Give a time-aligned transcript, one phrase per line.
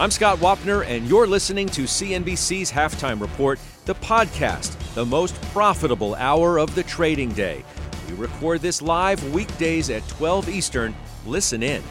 [0.00, 6.14] I'm Scott Wapner, and you're listening to CNBC's Halftime Report, the podcast, the most profitable
[6.14, 7.64] hour of the trading day.
[8.08, 10.94] We record this live weekdays at 12 Eastern.
[11.26, 11.82] Listen in.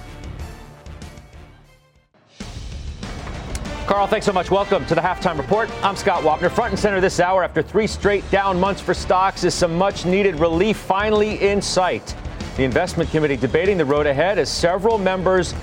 [3.88, 4.50] Carl, thanks so much.
[4.52, 5.70] Welcome to the Halftime Report.
[5.84, 6.50] I'm Scott Wapner.
[6.50, 10.06] Front and center this hour after three straight down months for stocks is some much
[10.06, 12.16] needed relief finally in sight.
[12.56, 15.54] The investment committee debating the road ahead as several members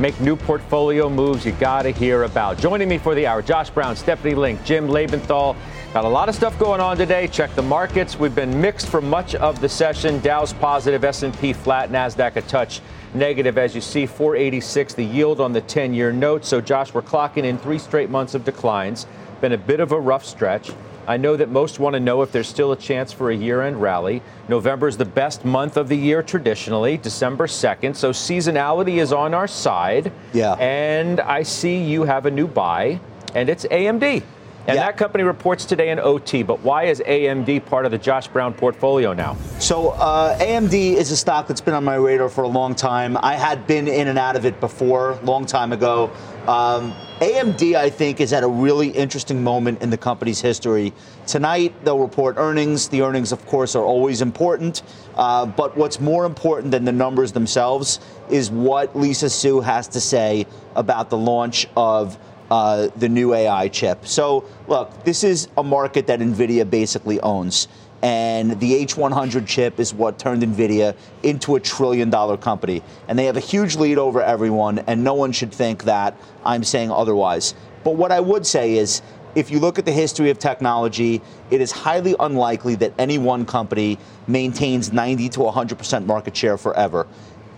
[0.00, 2.56] make new portfolio moves you got to hear about.
[2.58, 5.54] Joining me for the hour, Josh Brown, Stephanie Link, Jim Lebenthal.
[5.92, 7.26] Got a lot of stuff going on today.
[7.26, 8.18] Check the markets.
[8.18, 10.18] We've been mixed for much of the session.
[10.20, 12.80] Dow's positive, S&P flat, Nasdaq a touch
[13.12, 16.44] negative as you see 486 the yield on the 10-year note.
[16.44, 19.06] So Josh, we're clocking in three straight months of declines.
[19.40, 20.70] Been a bit of a rough stretch.
[21.10, 23.82] I know that most want to know if there's still a chance for a year-end
[23.82, 24.22] rally.
[24.48, 27.96] November is the best month of the year traditionally, December 2nd.
[27.96, 30.12] So seasonality is on our side.
[30.32, 30.52] Yeah.
[30.52, 33.00] And I see you have a new buy,
[33.34, 34.22] and it's AMD.
[34.66, 34.84] And Yeah.
[34.84, 36.42] that company reports today in OT.
[36.42, 39.36] But why is AMD part of the Josh Brown portfolio now?
[39.58, 43.16] So uh, AMD is a stock that's been on my radar for a long time.
[43.20, 46.10] I had been in and out of it before, long time ago.
[46.46, 50.92] Um, AMD, I think, is at a really interesting moment in the company's history.
[51.26, 52.88] Tonight, they'll report earnings.
[52.88, 54.82] The earnings, of course, are always important.
[55.16, 58.00] Uh, but what's more important than the numbers themselves
[58.30, 62.18] is what Lisa Su has to say about the launch of
[62.50, 64.06] uh, the new AI chip.
[64.06, 67.68] So, look, this is a market that NVIDIA basically owns.
[68.02, 72.82] And the H100 chip is what turned NVIDIA into a trillion dollar company.
[73.08, 76.64] And they have a huge lead over everyone, and no one should think that I'm
[76.64, 77.54] saying otherwise.
[77.84, 79.02] But what I would say is,
[79.34, 83.46] if you look at the history of technology, it is highly unlikely that any one
[83.46, 87.06] company maintains 90 to 100% market share forever.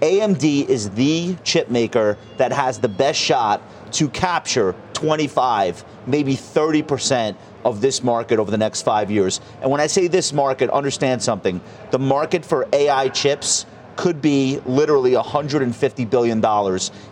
[0.03, 7.37] AMD is the chip maker that has the best shot to capture 25, maybe 30%
[7.65, 9.41] of this market over the next five years.
[9.61, 11.61] And when I say this market, understand something.
[11.91, 13.67] The market for AI chips
[13.97, 16.43] could be literally $150 billion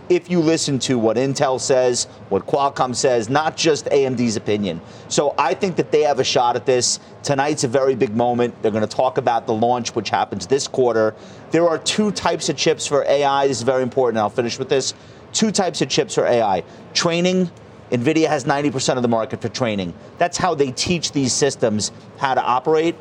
[0.09, 4.81] if you listen to what Intel says, what Qualcomm says, not just AMD's opinion.
[5.09, 6.99] So I think that they have a shot at this.
[7.23, 8.61] Tonight's a very big moment.
[8.63, 11.15] They're going to talk about the launch, which happens this quarter.
[11.51, 13.47] There are two types of chips for AI.
[13.47, 14.19] This is very important.
[14.19, 14.95] I'll finish with this.
[15.33, 16.65] Two types of chips for AI
[16.95, 17.51] training.
[17.91, 19.95] NVIDIA has 90% of the market for training.
[20.19, 22.95] That's how they teach these systems how to operate.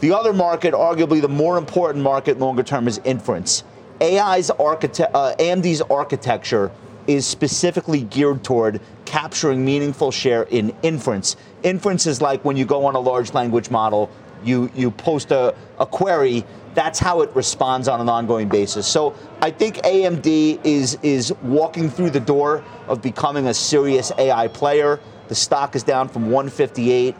[0.00, 3.62] The other market, arguably the more important market longer term, is inference.
[4.00, 6.72] AI's architect, uh, AMD's architecture
[7.06, 11.36] is specifically geared toward capturing meaningful share in inference.
[11.62, 14.10] Inference is like when you go on a large language model,
[14.44, 16.44] you, you post a, a query,
[16.74, 18.86] that's how it responds on an ongoing basis.
[18.86, 24.48] So I think AMD is, is walking through the door of becoming a serious AI
[24.48, 25.00] player.
[25.28, 27.14] The stock is down from 158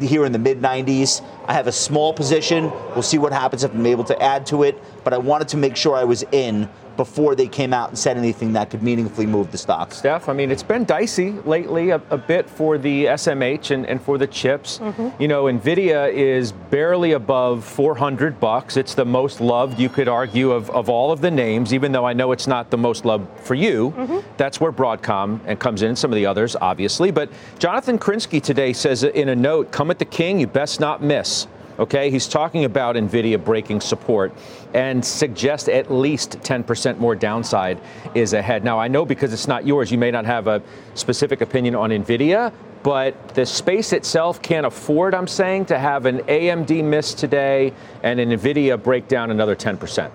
[0.00, 1.22] here in the mid 90s.
[1.48, 2.70] I have a small position.
[2.94, 4.82] We'll see what happens if I'm able to add to it.
[5.04, 8.16] But I wanted to make sure I was in before they came out and said
[8.16, 9.92] anything that could meaningfully move the stock.
[9.92, 14.00] Steph, I mean, it's been dicey lately a, a bit for the SMH and, and
[14.00, 14.78] for the chips.
[14.78, 15.20] Mm-hmm.
[15.20, 18.76] You know, Nvidia is barely above 400 bucks.
[18.76, 22.06] It's the most loved, you could argue, of, of all of the names, even though
[22.06, 23.90] I know it's not the most loved for you.
[23.90, 24.18] Mm-hmm.
[24.36, 27.10] That's where Broadcom and comes in, some of the others, obviously.
[27.10, 31.02] But Jonathan Krinsky today says in a note, come at the king, you best not
[31.02, 31.35] miss.
[31.78, 34.32] Okay, he's talking about NVIDIA breaking support
[34.72, 37.78] and suggest at least 10% more downside
[38.14, 38.64] is ahead.
[38.64, 40.62] Now, I know because it's not yours, you may not have a
[40.94, 42.50] specific opinion on NVIDIA,
[42.82, 48.20] but the space itself can't afford, I'm saying, to have an AMD miss today and
[48.20, 50.14] an NVIDIA break down another 10%.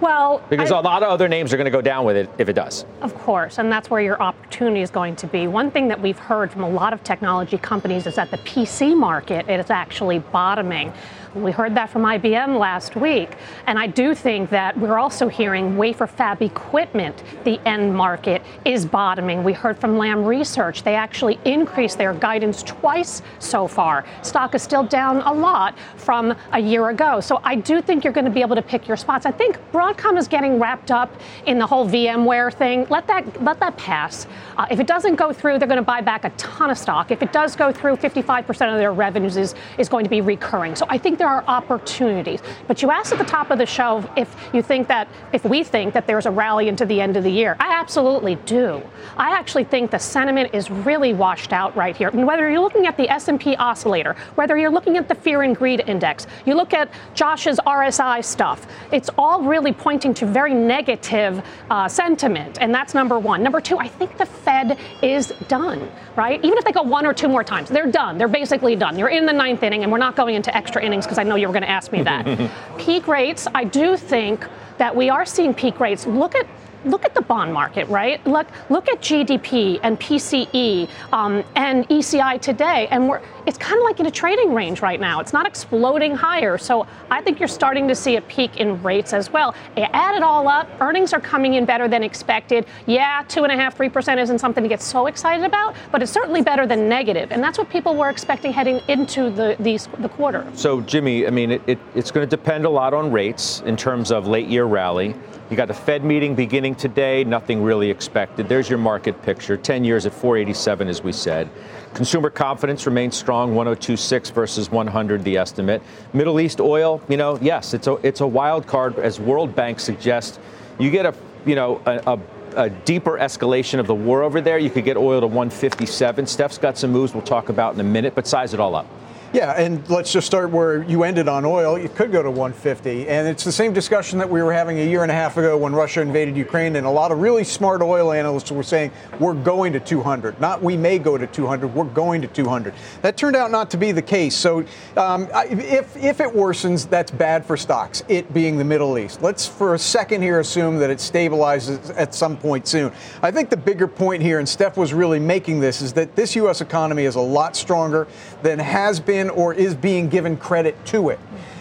[0.00, 2.28] Well, Because I- a lot of other names are going to go down with it
[2.38, 2.84] if it does.
[3.02, 5.46] Of course, and that's where your opportunity is going to be.
[5.48, 8.94] One thing that we've heard from a lot of technology companies is that the PC
[8.94, 10.92] market is actually bottoming.
[11.34, 13.30] We heard that from IBM last week.
[13.66, 18.86] And I do think that we're also hearing wafer fab equipment, the end market is
[18.86, 19.44] bottoming.
[19.44, 20.82] We heard from Lam Research.
[20.82, 24.04] They actually increased their guidance twice so far.
[24.22, 27.20] Stock is still down a lot from a year ago.
[27.20, 29.26] So I do think you're going to be able to pick your spots.
[29.26, 31.12] I think Broadcom is getting wrapped up
[31.46, 32.86] in the whole VMware thing.
[32.88, 34.26] Let that let that pass.
[34.56, 37.10] Uh, if it doesn't go through, they're going to buy back a ton of stock.
[37.10, 40.74] If it does go through, 55% of their revenues is, is going to be recurring.
[40.74, 42.40] So I think there are opportunities.
[42.66, 45.64] But you asked at the top of the show if you think that, if we
[45.64, 47.56] think that there's a rally into the end of the year.
[47.60, 48.82] I absolutely do.
[49.16, 52.08] I actually think the sentiment is really washed out right here.
[52.08, 55.56] And whether you're looking at the S&P oscillator, whether you're looking at the fear and
[55.56, 61.42] greed index, you look at Josh's RSI stuff, it's all really pointing to very negative
[61.70, 62.58] uh, sentiment.
[62.60, 63.42] And that's number one.
[63.42, 66.42] Number two, I think the Fed is done, right?
[66.44, 68.18] Even if they go one or two more times, they're done.
[68.18, 68.98] They're basically done.
[68.98, 71.36] You're in the ninth inning, and we're not going into extra innings because I know
[71.36, 72.50] you were going to ask me that.
[72.78, 74.46] peak rates, I do think
[74.76, 76.06] that we are seeing peak rates.
[76.06, 76.46] Look at
[76.84, 78.24] look at the bond market, right?
[78.26, 83.84] Look, look at GDP and PCE um, and ECI today, and we're it's kind of
[83.84, 85.20] like in a trading range right now.
[85.20, 89.14] It's not exploding higher, so I think you're starting to see a peak in rates
[89.14, 89.54] as well.
[89.76, 92.66] add it all up, earnings are coming in better than expected.
[92.86, 96.02] Yeah, two and a half, three percent isn't something to get so excited about, but
[96.02, 99.56] it's certainly better than negative, and that's what people were expecting heading into the
[100.00, 100.46] the quarter.
[100.54, 103.76] So, Jimmy, I mean, it, it, it's going to depend a lot on rates in
[103.76, 105.14] terms of late year rally.
[105.50, 108.50] You got the Fed meeting beginning today, nothing really expected.
[108.50, 109.56] There's your market picture.
[109.56, 111.48] 10 years at 487, as we said.
[111.94, 115.82] Consumer confidence remains strong, 102.6 versus 100, the estimate.
[116.12, 119.80] Middle East oil, you know, yes, it's a, it's a wild card, as World Bank
[119.80, 120.38] suggests.
[120.78, 121.14] You get a,
[121.46, 122.20] you know, a, a
[122.56, 126.26] a deeper escalation of the war over there, you could get oil to 157.
[126.26, 128.86] Steph's got some moves we'll talk about in a minute, but size it all up.
[129.30, 131.76] Yeah, and let's just start where you ended on oil.
[131.76, 133.08] It could go to 150.
[133.08, 135.58] And it's the same discussion that we were having a year and a half ago
[135.58, 136.76] when Russia invaded Ukraine.
[136.76, 138.90] And a lot of really smart oil analysts were saying,
[139.20, 140.40] we're going to 200.
[140.40, 142.72] Not we may go to 200, we're going to 200.
[143.02, 144.34] That turned out not to be the case.
[144.34, 144.64] So
[144.96, 149.20] um, if, if it worsens, that's bad for stocks, it being the Middle East.
[149.20, 152.92] Let's for a second here assume that it stabilizes at some point soon.
[153.22, 156.34] I think the bigger point here, and Steph was really making this, is that this
[156.36, 156.62] U.S.
[156.62, 158.06] economy is a lot stronger
[158.42, 161.18] than has been or is being given credit to it.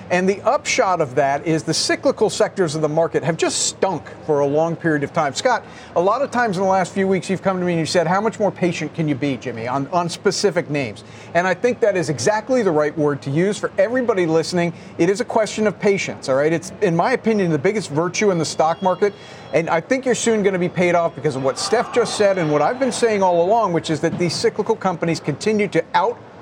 [0.10, 4.04] And the upshot of that is the cyclical sectors of the market have just stunk
[4.26, 5.34] for a long period of time.
[5.34, 5.66] Scott,
[5.98, 7.86] a lot of times in the last few weeks, you've come to me and you
[7.86, 11.04] said, How much more patient can you be, Jimmy, on, on specific names?
[11.34, 14.74] And I think that is exactly the right word to use for everybody listening.
[14.98, 16.54] It is a question of patience, all right?
[16.54, 19.14] It's, in my opinion, the biggest virtue in the stock market.
[19.54, 22.18] And I think you're soon going to be paid off because of what Steph just
[22.18, 25.68] said and what I've been saying all along, which is that these cyclical companies continue
[25.70, 25.84] to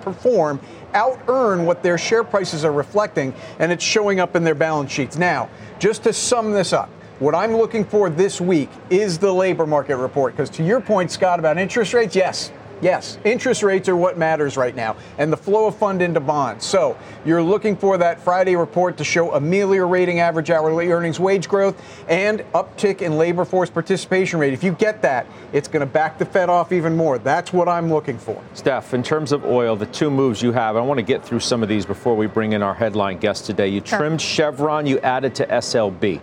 [0.05, 0.59] outperform
[0.93, 4.91] out earn what their share prices are reflecting, and it's showing up in their balance
[4.91, 5.17] sheets.
[5.17, 5.49] Now,
[5.79, 9.97] just to sum this up, what I'm looking for this week is the labor market
[9.97, 10.33] report.
[10.33, 12.51] Because to your point, Scott, about interest rates, yes,
[12.81, 16.66] Yes, interest rates are what matters right now, and the flow of fund into bonds.
[16.66, 21.81] So you're looking for that Friday report to show ameliorating average hourly earnings wage growth
[22.10, 24.54] and uptick in labor force participation rate.
[24.54, 27.18] If you get that, it's going to back the Fed off even more.
[27.18, 28.42] That's what I'm looking for.
[28.54, 31.39] Steph, in terms of oil, the two moves you have, I want to get through
[31.39, 33.69] some of these before we bring in our headline guest today.
[33.69, 36.19] You trimmed Chevron, you added to SLB.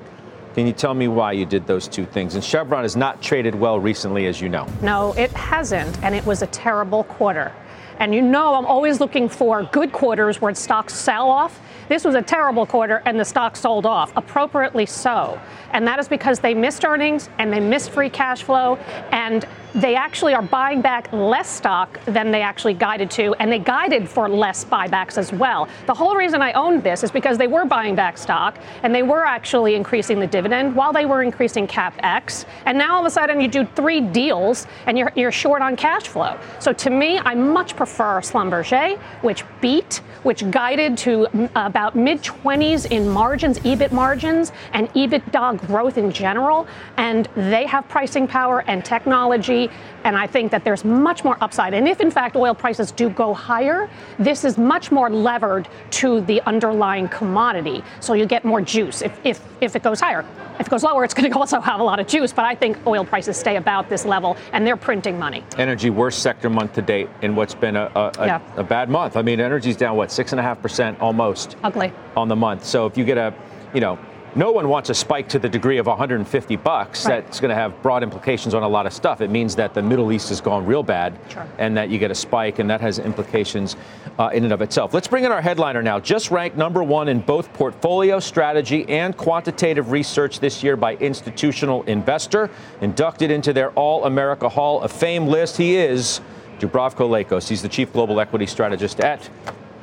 [0.55, 2.35] Can you tell me why you did those two things?
[2.35, 4.67] And Chevron has not traded well recently, as you know.
[4.83, 7.53] No, it hasn't, and it was a terrible quarter.
[7.99, 11.61] And you know, I'm always looking for good quarters where stocks sell off.
[11.89, 15.41] This was a terrible quarter, and the stock sold off, appropriately so.
[15.71, 18.77] And that is because they missed earnings and they missed free cash flow,
[19.11, 23.59] and they actually are buying back less stock than they actually guided to, and they
[23.59, 25.69] guided for less buybacks as well.
[25.87, 29.03] The whole reason I owned this is because they were buying back stock and they
[29.03, 32.45] were actually increasing the dividend while they were increasing capex.
[32.67, 35.77] And now all of a sudden you do three deals and you're, you're short on
[35.77, 36.39] cash flow.
[36.59, 42.23] So to me, I much prefer Schlumberger, which beat, which guided to mm, about mid
[42.23, 46.67] 20s in margins, EBIT margins, and EBITDA growth in general.
[46.97, 49.62] And they have pricing power and technology
[50.05, 51.75] and I think that there's much more upside.
[51.75, 53.89] And if, in fact, oil prices do go higher,
[54.19, 57.83] this is much more levered to the underlying commodity.
[58.01, 60.25] So you get more juice if, if, if it goes higher.
[60.59, 62.33] If it goes lower, it's going to also have a lot of juice.
[62.33, 65.45] But I think oil prices stay about this level, and they're printing money.
[65.59, 68.41] Energy worst sector month to date in what's been a, a, a, yeah.
[68.57, 69.17] a bad month.
[69.17, 71.57] I mean, energy's down what six and a half percent almost.
[71.63, 72.65] Ugly on the month.
[72.65, 73.35] So if you get a,
[73.75, 73.99] you know,
[74.35, 77.05] no one wants a spike to the degree of 150 bucks.
[77.07, 77.25] Right.
[77.25, 79.21] That's going to have broad implications on a lot of stuff.
[79.21, 81.47] It means that the Middle East has gone real bad, Sure.
[81.59, 83.77] and that you get a spike, and that has implications
[84.19, 84.95] uh, in and of itself.
[84.95, 86.01] Let's bring in our headliner now.
[86.01, 91.83] Just ranked number one in both portfolio strategy and quantitative research this year by Institutional
[91.85, 95.57] Investor, inducted into their All America Hall of Fame list.
[95.57, 96.21] He is
[96.59, 97.49] Dubravko Lakos.
[97.49, 99.29] He's the chief global equity strategist at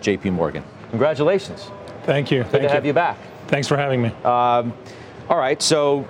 [0.02, 0.30] J.P.
[0.32, 0.64] Morgan.
[0.90, 1.70] Congratulations.
[2.04, 2.44] Thank you.
[2.44, 3.18] Good Thank to have you back.
[3.50, 4.12] Thanks for having me.
[4.24, 6.08] All right, so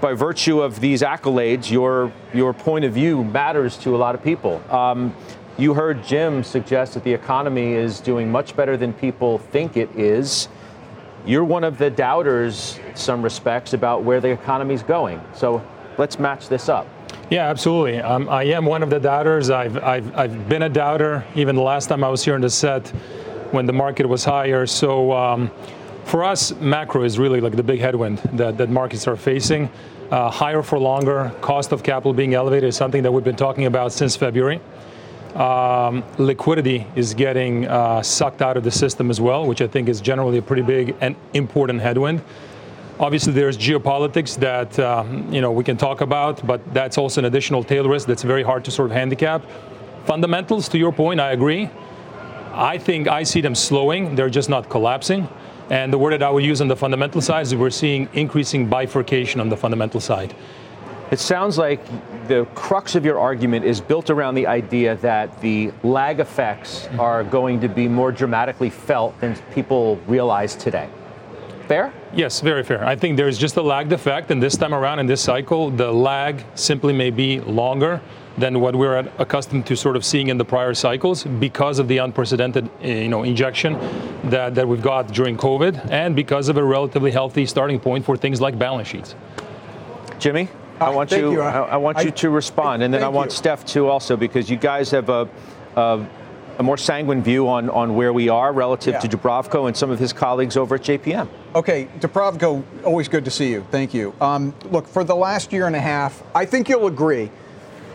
[0.00, 4.22] by virtue of these accolades, your your point of view matters to a lot of
[4.22, 4.62] people.
[4.70, 5.14] Um,
[5.58, 9.90] you heard Jim suggest that the economy is doing much better than people think it
[9.96, 10.48] is.
[11.24, 15.20] You're one of the doubters, some respects, about where the economy's going.
[15.34, 15.62] So
[15.98, 16.86] let's match this up.
[17.30, 18.00] yeah, absolutely.
[18.00, 19.50] Um, I am one of the doubters.
[19.50, 22.50] I've, I've, I've been a doubter even the last time I was here on the
[22.50, 22.88] set
[23.52, 24.66] when the market was higher.
[24.66, 25.50] So um,
[26.04, 29.70] for us, macro is really like the big headwind that, that markets are facing.
[30.10, 33.64] Uh, higher for longer, cost of capital being elevated is something that we've been talking
[33.64, 34.60] about since February.
[35.34, 39.88] Um, liquidity is getting uh, sucked out of the system as well, which I think
[39.88, 42.22] is generally a pretty big and important headwind.
[43.00, 47.24] Obviously, there's geopolitics that um, you know we can talk about, but that's also an
[47.24, 49.42] additional tail risk that's very hard to sort of handicap.
[50.04, 51.70] Fundamentals, to your point, I agree.
[52.52, 55.26] I think I see them slowing; they're just not collapsing.
[55.70, 58.68] And the word that I would use on the fundamental side is we're seeing increasing
[58.68, 60.34] bifurcation on the fundamental side.
[61.10, 61.80] It sounds like
[62.26, 67.00] the crux of your argument is built around the idea that the lag effects mm-hmm.
[67.00, 70.88] are going to be more dramatically felt than people realize today.
[71.68, 71.92] Fair?
[72.14, 72.84] Yes, very fair.
[72.84, 75.92] I think there's just a lagged effect, and this time around in this cycle, the
[75.92, 78.00] lag simply may be longer
[78.38, 81.98] than what we're accustomed to sort of seeing in the prior cycles because of the
[81.98, 83.74] unprecedented eh, you know, injection
[84.24, 88.16] that, that we've got during COVID and because of a relatively healthy starting point for
[88.16, 89.14] things like balance sheets.
[90.18, 90.48] Jimmy,
[90.80, 91.32] I want thank you.
[91.32, 91.40] you.
[91.42, 93.36] I, I want I- you to respond, and then I want you.
[93.36, 95.28] Steph to also because you guys have a,
[95.76, 96.06] a,
[96.58, 99.00] a more sanguine view on, on where we are relative Yeah.
[99.00, 101.28] to Dubravko and some of his colleagues over at JPM.
[101.54, 103.66] Okay, Dubravko, always good to see you.
[103.70, 104.14] Thank you.
[104.20, 107.30] Um, look, for the last year and a half, I think you'll agree,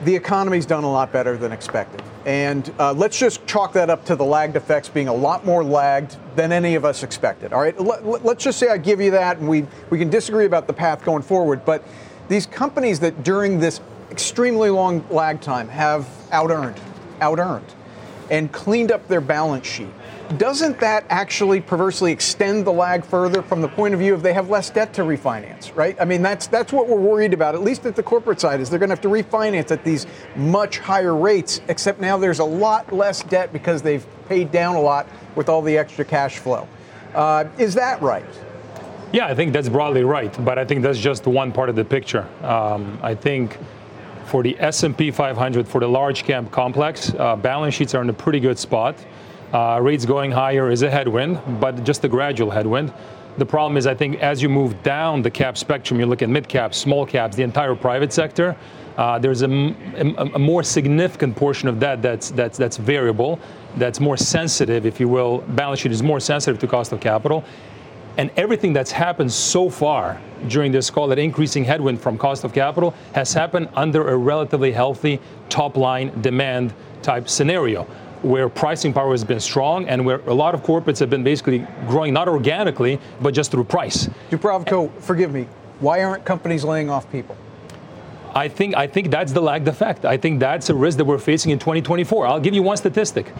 [0.04, 2.04] the economy's done a lot better than expected.
[2.26, 5.64] And uh, let's just chalk that up to the lagged effects being a lot more
[5.64, 7.54] lagged than any of us expected.
[7.54, 10.46] All right, Let, let's just say I give you that, and we we can disagree
[10.46, 11.66] about the path going forward.
[11.66, 11.84] But
[12.28, 13.80] these companies that during this
[14.12, 16.80] extremely long lag time have out earned,
[17.22, 17.74] out earned,
[18.30, 19.94] and cleaned up their balance sheet.
[20.36, 24.34] Doesn't that actually perversely extend the lag further from the point of view of they
[24.34, 25.96] have less debt to refinance, right?
[26.02, 28.70] I mean, that's that's what we're worried about, at least at the corporate side, is
[28.70, 30.06] they're going to have to refinance at these
[30.36, 31.62] much higher rates.
[31.70, 35.62] Except now there's a lot less debt because they've paid down a lot with all
[35.62, 36.68] the extra cash flow.
[37.16, 38.26] Uh, is that right?
[39.14, 41.86] Yeah, I think that's broadly right, but I think that's just one part of the
[41.86, 42.28] picture.
[42.44, 43.58] Um, I think
[44.26, 48.14] for the S&P 500, for the large cap complex, uh, balance sheets are in a
[48.14, 48.98] pretty good spot.
[49.54, 52.94] Uh, rates going higher is a headwind, but just a gradual headwind.
[53.38, 56.30] The problem is, I think, as you move down the cap spectrum, you look at
[56.30, 58.58] mid caps, small caps, the entire private sector.
[58.98, 63.40] Uh, there's a more significant portion of that that's that's that's variable,
[63.76, 65.40] that's more sensitive, if you will.
[65.50, 67.44] Balance sheet is more sensitive to cost of capital.
[68.18, 72.52] And everything that's happened so far during this call, that increasing headwind from cost of
[72.52, 76.74] capital, has happened under a relatively healthy top line demand
[77.04, 77.88] type scenario
[78.22, 81.66] where pricing power has been strong and where a lot of corporates have been basically
[81.88, 84.10] growing not organically, but just through price.
[84.32, 85.48] Dubravko, forgive me.
[85.80, 87.38] Why aren't companies laying off people?
[88.34, 90.06] I think I think that's the lagged effect.
[90.06, 92.28] I think that's a risk that we're facing in 2024.
[92.28, 93.34] I'll give you one statistic.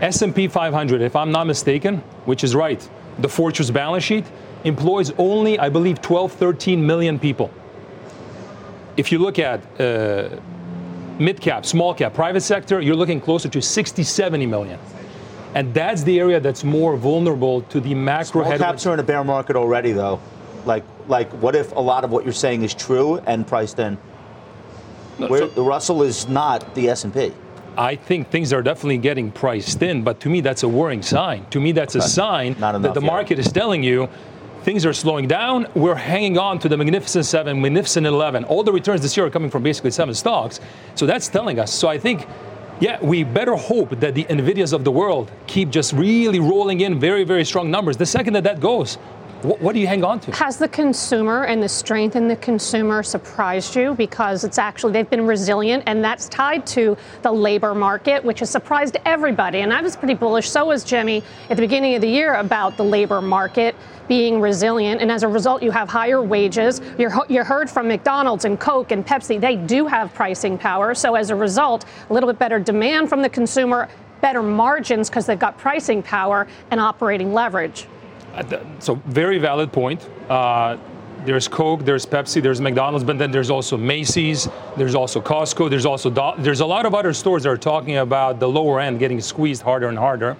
[0.00, 2.86] S&P 500, if I'm not mistaken, which is right,
[3.20, 4.24] the Fortress balance sheet
[4.64, 7.50] employs only, I believe, 12, 13 million people.
[8.96, 10.40] If you look at uh,
[11.18, 14.78] mid cap, small cap, private sector, you're looking closer to 60, 70 million.
[15.54, 18.64] And that's the area that's more vulnerable to the macro Small headwinds.
[18.64, 20.20] caps are in a bear market already, though.
[20.64, 23.96] Like, like, what if a lot of what you're saying is true and priced in?
[25.18, 27.32] Where so- the Russell is not the S and P.
[27.76, 31.44] I think things are definitely getting priced in, but to me, that's a worrying sign.
[31.50, 33.02] To me, that's a sign that the yet.
[33.02, 34.08] market is telling you
[34.64, 35.68] things are slowing down.
[35.74, 38.44] We're hanging on to the Magnificent Seven, Magnificent Eleven.
[38.44, 40.58] All the returns this year are coming from basically seven stocks.
[40.94, 41.72] So that's telling us.
[41.72, 42.26] So I think,
[42.80, 46.98] yeah, we better hope that the Nvidias of the world keep just really rolling in
[46.98, 47.98] very, very strong numbers.
[47.98, 48.96] The second that that goes,
[49.44, 50.32] what, what do you hang on to?
[50.32, 53.94] Has the consumer and the strength in the consumer surprised you?
[53.94, 58.50] Because it's actually, they've been resilient, and that's tied to the labor market, which has
[58.50, 59.60] surprised everybody.
[59.60, 62.76] And I was pretty bullish, so was Jimmy, at the beginning of the year about
[62.76, 63.76] the labor market
[64.08, 65.00] being resilient.
[65.00, 66.80] And as a result, you have higher wages.
[66.98, 69.40] You're, you're heard from McDonald's and Coke and Pepsi.
[69.40, 70.94] They do have pricing power.
[70.94, 73.88] So as a result, a little bit better demand from the consumer,
[74.20, 77.86] better margins because they've got pricing power and operating leverage.
[78.80, 80.08] So very valid point.
[80.28, 80.76] Uh,
[81.24, 85.86] there's Coke, there's Pepsi, there's McDonald's, but then there's also Macy's, there's also Costco, there's
[85.86, 88.98] also Do- there's a lot of other stores that are talking about the lower end
[88.98, 90.36] getting squeezed harder and harder.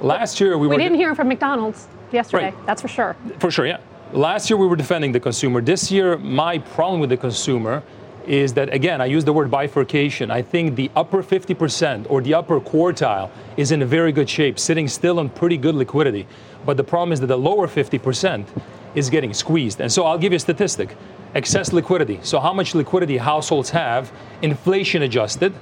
[0.00, 2.50] Last year we, we were didn't hear from McDonald's yesterday.
[2.50, 2.66] Right.
[2.66, 3.16] That's for sure.
[3.38, 3.78] For sure, yeah.
[4.12, 5.60] Last year we were defending the consumer.
[5.60, 7.82] This year, my problem with the consumer
[8.28, 10.30] is that again, I use the word bifurcation.
[10.30, 14.58] I think the upper 50% or the upper quartile is in a very good shape,
[14.58, 16.26] sitting still on pretty good liquidity.
[16.66, 18.46] But the problem is that the lower 50%
[18.94, 19.80] is getting squeezed.
[19.80, 20.96] And so I'll give you a statistic
[21.34, 22.20] excess liquidity.
[22.22, 25.54] So, how much liquidity households have, inflation adjusted,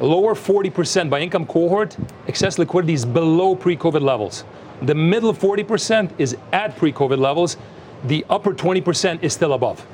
[0.00, 1.96] lower 40% by income cohort,
[2.28, 4.44] excess liquidity is below pre COVID levels.
[4.82, 7.56] The middle 40% is at pre COVID levels,
[8.04, 9.86] the upper 20% is still above.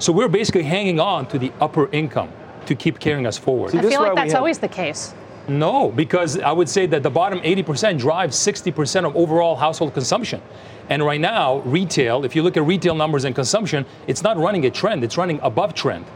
[0.00, 2.32] So, we're basically hanging on to the upper income
[2.66, 3.74] to keep carrying us forward.
[3.76, 5.14] I feel like that's always the case.
[5.46, 10.40] No, because I would say that the bottom 80% drives 60% of overall household consumption.
[10.88, 14.64] And right now, retail, if you look at retail numbers and consumption, it's not running
[14.66, 16.06] a trend, it's running above trend.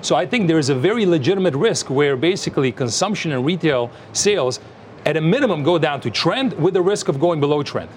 [0.00, 4.60] So I think there's a very legitimate risk where basically consumption and retail sales
[5.04, 7.90] at a minimum go down to trend with the risk of going below trend.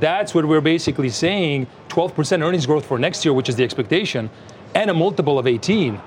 [0.00, 4.30] That's what we're basically saying 12% earnings growth for next year, which is the expectation,
[4.74, 6.00] and a multiple of 18.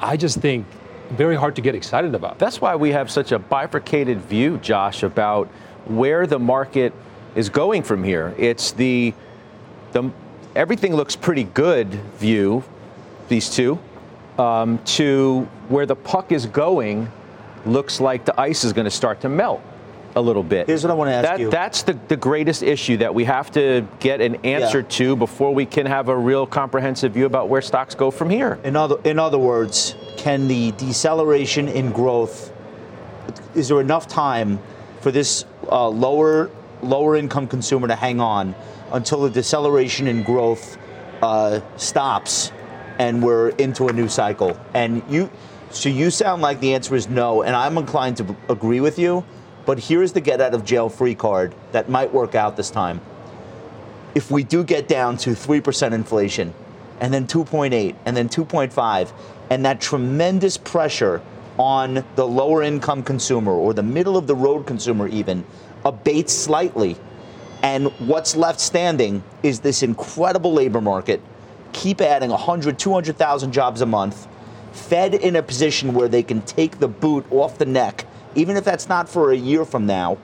[0.00, 0.66] I just think
[1.10, 2.38] very hard to get excited about.
[2.38, 5.48] That's why we have such a bifurcated view, Josh, about
[5.86, 6.92] where the market
[7.34, 8.34] is going from here.
[8.38, 9.14] It's the
[9.92, 10.10] the
[10.54, 11.88] everything looks pretty good
[12.18, 12.64] view,
[13.28, 13.78] these two,
[14.38, 17.10] um, to where the puck is going.
[17.64, 19.62] Looks like the ice is going to start to melt
[20.16, 20.66] a little bit.
[20.66, 21.50] Here's what I want to ask that, you.
[21.50, 24.88] That's the, the greatest issue that we have to get an answer Yeah.
[24.88, 28.58] to before we can have a real comprehensive view about where stocks go from here.
[28.64, 32.50] In other, in other words, can the deceleration in growth,
[33.54, 34.58] is there enough time
[35.02, 36.50] for this uh, lower
[36.82, 38.54] lower income consumer to hang on
[38.92, 40.76] until the deceleration in growth
[41.22, 42.52] uh, stops
[42.98, 44.58] and we're into a new cycle?
[44.72, 45.30] And you,
[45.70, 48.98] so you sound like the answer is no, and I'm inclined to b- agree with
[48.98, 49.24] you.
[49.66, 53.00] But here's the get out of jail free card that might work out this time.
[54.14, 56.54] If we do get down to 3% inflation
[57.00, 59.12] and then 2.8 and then 2.5
[59.50, 61.20] and that tremendous pressure
[61.58, 65.44] on the lower income consumer or the middle of the road consumer even
[65.84, 66.96] abates slightly.
[67.62, 71.20] And what's left standing is this incredible labor market.
[71.72, 74.28] Keep adding 100 200,000 jobs a month.
[74.72, 78.64] Fed in a position where they can take the boot off the neck even if
[78.64, 80.16] that's not for a year from now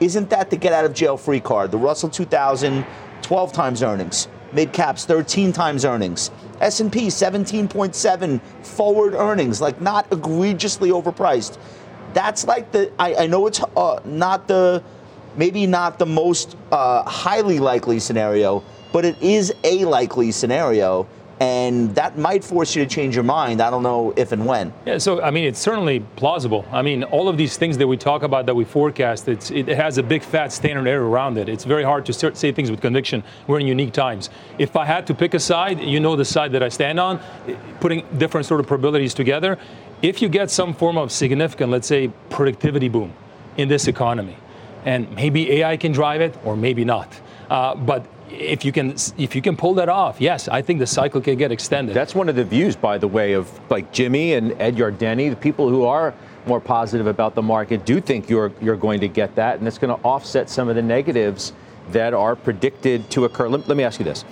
[0.00, 1.70] isn't that the get out of jail free card?
[1.70, 2.86] The Russell 2000,
[3.22, 4.28] 12 times earnings.
[4.52, 6.30] Mid caps, 13 times earnings.
[6.60, 11.58] S&P, 17.7 forward earnings, like not egregiously overpriced.
[12.14, 14.82] That's like the, I, I know it's uh, not the,
[15.36, 21.06] maybe not the most uh, highly likely scenario, but it is a likely scenario.
[21.40, 23.60] And that might force you to change your mind.
[23.60, 24.72] I don't know if and when.
[24.84, 26.66] Yeah, so I mean, it's certainly plausible.
[26.72, 29.98] I mean, all of these things that we talk about that we forecast, it has
[29.98, 31.48] a big fat standard error around it.
[31.48, 33.22] It's very hard to start, say things with conviction.
[33.46, 34.30] We're in unique times.
[34.58, 37.20] If I had to pick a side, you know the side that I stand on,
[37.78, 39.58] putting different sort of probabilities together.
[40.02, 43.12] If you get some form of significant, let's say, productivity boom
[43.56, 44.36] in this economy,
[44.84, 47.20] and maybe AI can drive it, or maybe not.
[47.50, 50.86] Uh, but if you can, if you can pull that off, yes, I think the
[50.86, 51.94] cycle can get extended.
[51.94, 55.36] That's one of the views, by the way, of like Jimmy and Ed Yardeni, the
[55.36, 56.14] people who are
[56.46, 59.78] more positive about the market do think you're you're going to get that, and it's
[59.78, 61.52] going to offset some of the negatives
[61.90, 63.48] that are predicted to occur.
[63.48, 64.24] Let, let me ask you this: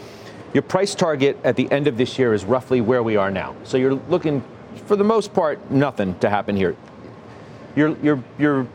[0.53, 3.55] Your price target at the end of this year is roughly where we are now.
[3.65, 4.43] So you're looking,
[4.87, 6.77] for the most part, nothing to happen here.
[7.75, 8.67] Your your your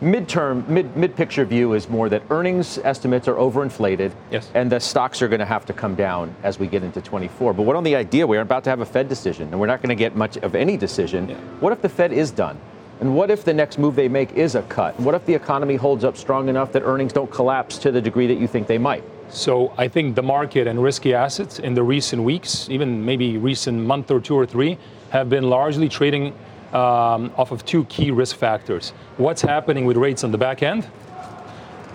[0.00, 4.50] midterm mid mid picture view is more that earnings estimates are overinflated Yes.
[4.54, 7.54] and the stocks are going to have to come down as we get into 24
[7.54, 9.80] but what on the idea we're about to have a fed decision and we're not
[9.80, 11.28] going to get much of any decision.
[11.60, 12.58] What if the fed is done?
[13.00, 14.98] And what if the next move they make is a cut?
[14.98, 18.26] What if the economy holds up strong enough that earnings don't collapse to the degree
[18.26, 19.04] that you think they might?
[19.28, 23.78] So I think the market and risky assets in the recent weeks, even maybe recent
[23.84, 24.78] month or two or three,
[25.10, 26.32] have been largely trading
[26.72, 28.90] um, off of two key risk factors.
[29.16, 30.88] What's happening with rates on the back end?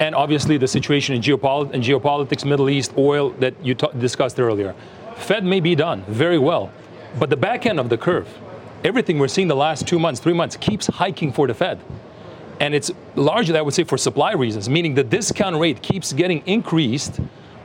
[0.02, 4.40] and obviously the situation in, geopolit- in geopolitics, Middle East, oil that you t- discussed
[4.40, 4.74] earlier.
[5.16, 6.72] Fed may be done very well,
[7.20, 8.28] but the back end of the curve,
[8.84, 11.80] everything we're seeing the last two months, three months, keeps hiking for the Fed.
[12.60, 16.42] And it's largely, I would say, for supply reasons, meaning the discount rate keeps getting
[16.48, 17.20] increased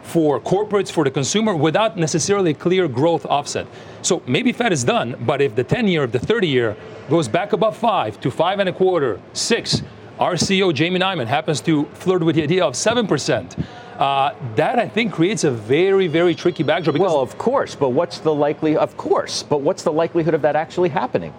[0.06, 3.66] for corporates, for the consumer, without necessarily clear growth offset.
[4.02, 6.76] So maybe Fed is done, but if the 10 year, if the 30 year
[7.10, 9.82] goes back above five to five and a quarter, six,
[10.18, 13.66] our CEO, Jamie Dimon, happens to flirt with the idea of 7%.
[13.98, 16.96] Uh, that I think creates a very, very tricky backdrop.
[16.98, 18.76] Well, of course, but what's the likely?
[18.76, 21.34] Of course, but what's the likelihood of that actually happening?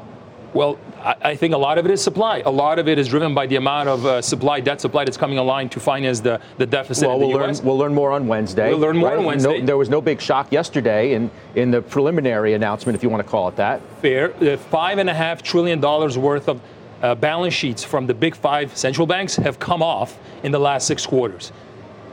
[0.54, 2.42] Well, I, I think a lot of it is supply.
[2.46, 5.18] A lot of it is driven by the amount of uh, supply, debt supply that's
[5.18, 7.08] coming online to finance the, the deficit.
[7.08, 7.56] Well, the we'll learn.
[7.64, 8.70] We'll learn more on Wednesday.
[8.70, 9.20] We'll learn more right?
[9.20, 9.60] on Wednesday.
[9.60, 13.24] No, there was no big shock yesterday in in the preliminary announcement, if you want
[13.24, 13.82] to call it that.
[14.02, 14.30] Fair.
[14.58, 16.62] Five and a half trillion dollars worth of
[17.02, 20.88] uh, balance sheets from the big five central banks have come off in the last
[20.88, 21.52] six quarters.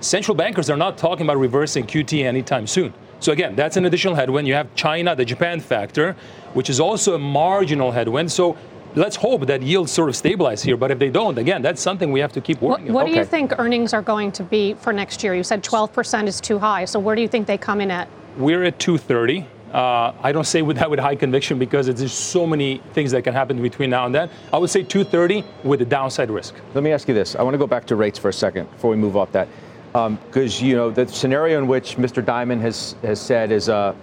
[0.01, 2.93] Central bankers are not talking about reversing QT anytime soon.
[3.25, 4.47] So again, that's an additional headwind.
[4.47, 6.15] You have China, the Japan factor,
[6.53, 8.31] which is also a marginal headwind.
[8.31, 8.55] So
[8.97, 10.77] let's hope that yields sort of stabilize here.
[10.77, 13.13] But if they don't, again, that's something we have to keep What, working what on.
[13.13, 15.35] do you think earnings are going to be for next year?
[15.35, 16.85] You said 12% is too high.
[16.85, 18.11] So where do you think they come in at?
[18.37, 19.47] We're at 230.
[19.73, 23.11] Uh, I don't say with that with high conviction because there's just so many things
[23.13, 24.29] that can happen between now and then.
[24.53, 26.55] I would say 230 with a downside risk.
[26.75, 27.37] Let me ask you this.
[27.37, 29.49] I want to go back to rates for a second before we move off that,
[29.95, 32.21] because you know the scenario in which Mr.
[32.23, 33.95] Dimon has has said is a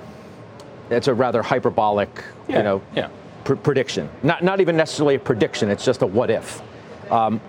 [0.89, 3.09] it's a rather hyperbolic, Yeah, you know, yeah.
[3.43, 4.09] pr- prediction.
[4.23, 5.69] Not not even necessarily a prediction.
[5.69, 6.61] It's just a what if.
[7.11, 7.39] Um,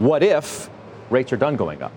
[0.00, 0.68] what if
[1.08, 1.92] rates are done going up?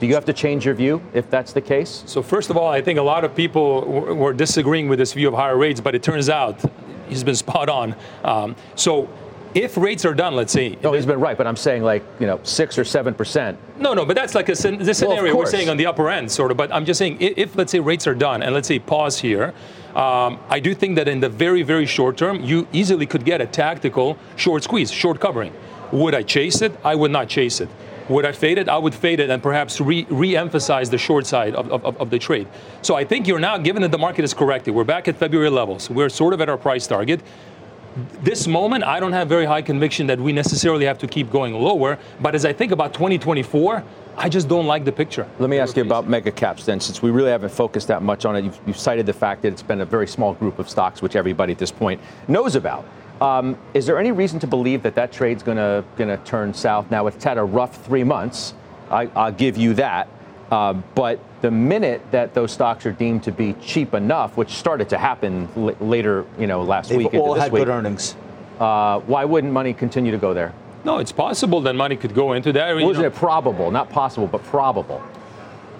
[0.00, 2.02] Do you have to change your view if that's the case?
[2.06, 5.12] So first of all, I think a lot of people w- were disagreeing with this
[5.12, 6.60] view of higher rates, but it turns out
[7.08, 7.94] he's been spot on.
[8.24, 9.08] Um, so
[9.56, 10.76] if rates are done, let's say.
[10.82, 13.58] No, he's been right, but I'm saying like you know six or seven percent.
[13.78, 16.10] No, no, but that's like a scen- this Well, scenario we're saying on the upper
[16.10, 16.58] end, sort of.
[16.58, 19.18] But I'm just saying, if, if let's say rates are done, and let's say pause
[19.18, 19.54] here,
[19.94, 23.40] um, I do think that in the very, very short term, you easily could get
[23.40, 25.54] a tactical short squeeze, short covering.
[25.90, 26.78] Would I chase it?
[26.84, 27.70] I would not chase it.
[28.10, 28.68] Would I fade it?
[28.68, 32.18] I would fade it and perhaps re- re-emphasize the short side of, of, of the
[32.20, 32.46] trade.
[32.82, 35.50] So I think you're now, given that the market is corrected, we're back at February
[35.50, 35.90] levels.
[35.90, 37.20] We're sort of at our price target
[38.22, 41.54] this moment, I don't have very high conviction that we necessarily have to keep going
[41.54, 41.98] lower.
[42.20, 43.82] But as I think about 2024,
[44.18, 45.28] I just don't like the picture.
[45.38, 48.24] Let me ask you about mega caps then, since we really haven't focused that much
[48.24, 48.44] on it.
[48.44, 51.16] You've, you've cited the fact that it's been a very small group of stocks, which
[51.16, 52.86] everybody at this point knows about.
[53.20, 56.90] Um, is there any reason to believe that that trade's going to turn south?
[56.90, 58.54] Now it's had a rough three months.
[58.90, 60.08] I, I'll give you that.
[60.50, 64.88] Uh, but the minute that those stocks are deemed to be cheap enough, which started
[64.90, 67.68] to happen l- later, you know, last They've week into all this had week, good
[67.72, 68.14] earnings.
[68.60, 70.52] uh, why wouldn't money continue to go there?
[70.84, 72.68] No, it's possible that money could go into that.
[72.78, 73.72] You Wasn't know, it probable?
[73.72, 75.02] Not possible, but probable.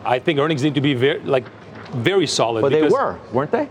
[0.05, 1.45] I think earnings need to be very, like,
[1.93, 2.63] very solid.
[2.63, 3.69] But they were, weren't they?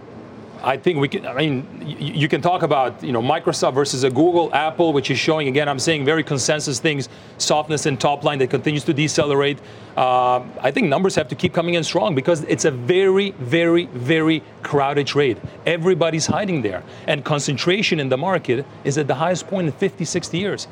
[0.65, 1.27] I think we can.
[1.27, 5.19] I mean, you can talk about you know Microsoft versus a Google, Apple, which is
[5.19, 5.69] showing again.
[5.69, 9.59] I'm saying very consensus things, softness in top line that continues to decelerate.
[9.95, 13.85] Uh, I think numbers have to keep coming in strong because it's a very, very,
[13.85, 15.39] very crowded trade.
[15.67, 20.03] Everybody's hiding there, and concentration in the market is at the highest point in 50,
[20.03, 20.67] 60 years.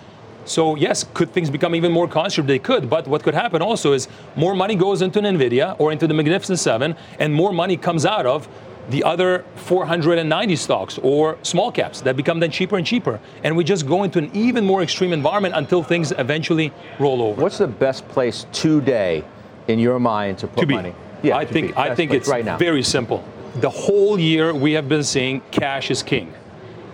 [0.45, 2.49] So yes, could things become even more concentrated?
[2.49, 5.91] They could, but what could happen also is more money goes into an Nvidia or
[5.91, 8.49] into the Magnificent Seven, and more money comes out of
[8.89, 13.63] the other 490 stocks or small caps that become then cheaper and cheaper, and we
[13.63, 17.41] just go into an even more extreme environment until things eventually roll over.
[17.41, 19.23] What's the best place today,
[19.67, 20.93] in your mind, to put to money?
[21.23, 21.77] I to think.
[21.77, 22.57] I think it's right now.
[22.57, 23.23] very simple.
[23.55, 26.33] The whole year we have been saying cash is king.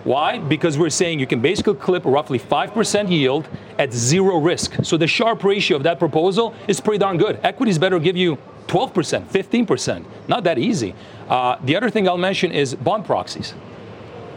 [0.04, 0.38] Why?
[0.38, 3.48] Because we're saying you can basically clip roughly 5% yield
[3.78, 4.76] at zero risk.
[4.82, 7.38] So the Sharpe ratio of that proposal is pretty darn good.
[7.42, 8.38] Equities better give you
[8.70, 10.04] 12%, 15%.
[10.28, 10.94] Not that easy.
[11.28, 13.52] Uh, the other thing I'll mention is bond proxies.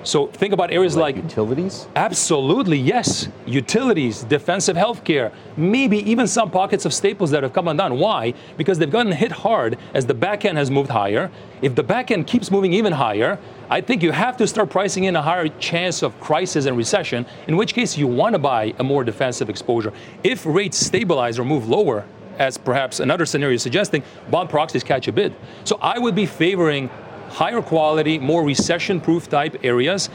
[0.02, 1.88] So think about areas like, utilities.
[1.96, 3.30] Absolutely, yes.
[3.46, 8.00] Utilities, defensive healthcare, maybe even some pockets of staples that have come undone.
[8.00, 8.34] Why?
[8.58, 11.32] Because they've gotten hit hard as the back end has moved higher.
[11.62, 13.38] If the back end keeps moving even higher,
[13.70, 17.26] I think you have to start pricing in a higher chance of crisis and recession,
[17.48, 19.94] in which case you want to buy a more defensive exposure.
[20.24, 22.04] If rates stabilize or move lower,
[22.40, 25.36] as perhaps another scenario is suggesting, bond proxies catch a bid.
[25.64, 26.90] So I would be favoring
[27.30, 30.10] higher quality, more recession proof type areas.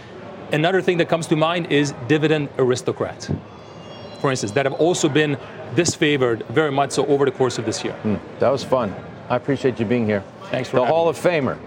[0.52, 3.30] Another thing that comes to mind is dividend aristocrats,
[4.20, 5.36] for instance, that have also been
[5.74, 7.92] disfavored very much so over the course of this year.
[7.94, 8.94] Hmm, that was fun.
[9.28, 10.24] I appreciate you being here.
[10.44, 11.10] Thanks for the Hall me.
[11.10, 11.58] of Famer.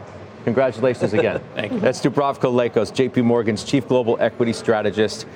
[0.46, 1.40] Congratulations again.
[1.56, 1.80] Thank you.
[1.80, 5.28] That's Dubravko Lakos, JP Morgan's chief global equity strategist.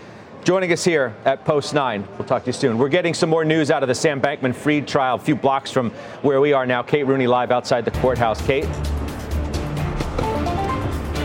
[0.45, 2.07] Joining us here at Post 9.
[2.19, 2.77] We'll talk to you soon.
[2.77, 5.71] We're getting some more news out of the Sam Bankman Fried trial, a few blocks
[5.71, 5.89] from
[6.21, 6.83] where we are now.
[6.83, 8.45] Kate Rooney live outside the courthouse.
[8.45, 8.65] Kate?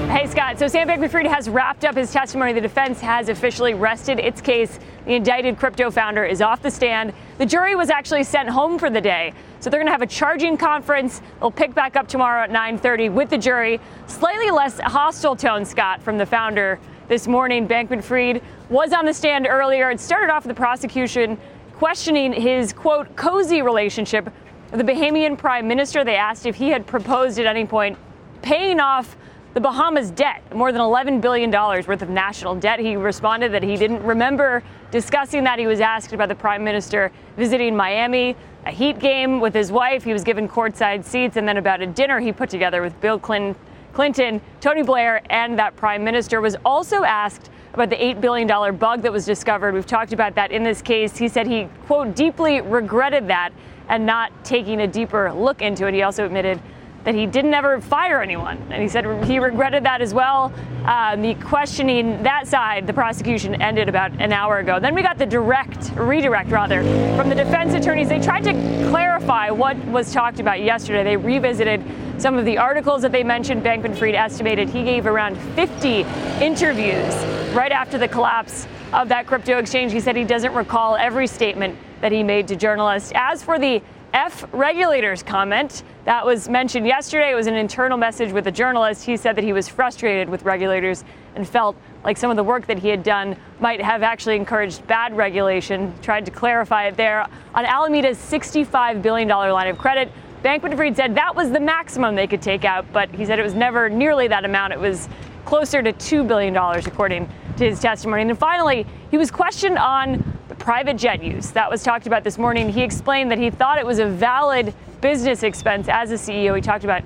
[0.08, 0.58] Hey, Scott.
[0.58, 2.54] So Sam Bankman Fried has wrapped up his testimony.
[2.54, 4.78] The defense has officially rested its case.
[5.04, 7.12] The indicted crypto founder is off the stand.
[7.36, 9.34] The jury was actually sent home for the day.
[9.60, 11.20] So they're going to have a charging conference.
[11.40, 13.80] They'll pick back up tomorrow at 9:30 with the jury.
[14.06, 17.68] Slightly less hostile tone, Scott, from the founder this morning.
[17.68, 19.90] Bankman Fried was on the stand earlier.
[19.90, 21.36] It started off the prosecution
[21.74, 24.32] questioning his quote cozy relationship
[24.70, 26.04] with the Bahamian prime minister.
[26.04, 27.98] They asked if he had proposed at any point
[28.42, 29.16] paying off
[29.52, 32.78] the Bahamas debt, more than $11 billion worth of national debt.
[32.78, 35.58] He responded that he didn't remember discussing that.
[35.58, 40.04] He was asked about the prime minister visiting Miami, a Heat game with his wife.
[40.04, 43.18] He was given courtside seats, and then about a dinner he put together with Bill
[43.18, 43.56] Clinton,
[43.92, 49.02] Clinton Tony Blair, and that prime minister was also asked about the $8 billion bug
[49.02, 49.74] that was discovered.
[49.74, 51.16] We've talked about that in this case.
[51.16, 53.50] He said he, quote, deeply regretted that
[53.88, 55.94] and not taking a deeper look into it.
[55.94, 56.60] He also admitted
[57.04, 58.58] that he didn't ever fire anyone.
[58.70, 60.52] And he said he regretted that as well.
[60.84, 64.78] Uh, the questioning that side, the prosecution ended about an hour ago.
[64.80, 66.82] Then we got the direct, redirect rather,
[67.16, 68.08] from the defense attorneys.
[68.08, 68.52] They tried to
[68.90, 71.04] clarify what was talked about yesterday.
[71.04, 71.82] They revisited
[72.18, 73.62] some of the articles that they mentioned.
[73.62, 76.02] Bankman Fried estimated he gave around 50
[76.42, 77.14] interviews
[77.54, 79.92] right after the collapse of that crypto exchange.
[79.92, 83.12] He said he doesn't recall every statement that he made to journalists.
[83.14, 87.30] As for the F regulators comment that was mentioned yesterday.
[87.30, 89.04] It was an internal message with a journalist.
[89.04, 91.04] He said that he was frustrated with regulators
[91.36, 94.84] and felt like some of the work that he had done might have actually encouraged
[94.88, 95.94] bad regulation.
[96.02, 97.24] Tried to clarify it there.
[97.54, 100.10] On Alameda's $65 billion line of credit,
[100.42, 103.42] Bankman Fried said that was the maximum they could take out, but he said it
[103.42, 104.72] was never nearly that amount.
[104.72, 105.08] It was
[105.50, 108.22] closer to $2 billion, according to his testimony.
[108.22, 110.22] And then finally, he was questioned on
[110.60, 111.50] private jet use.
[111.50, 112.68] That was talked about this morning.
[112.68, 116.54] He explained that he thought it was a valid business expense as a CEO.
[116.54, 117.02] He talked about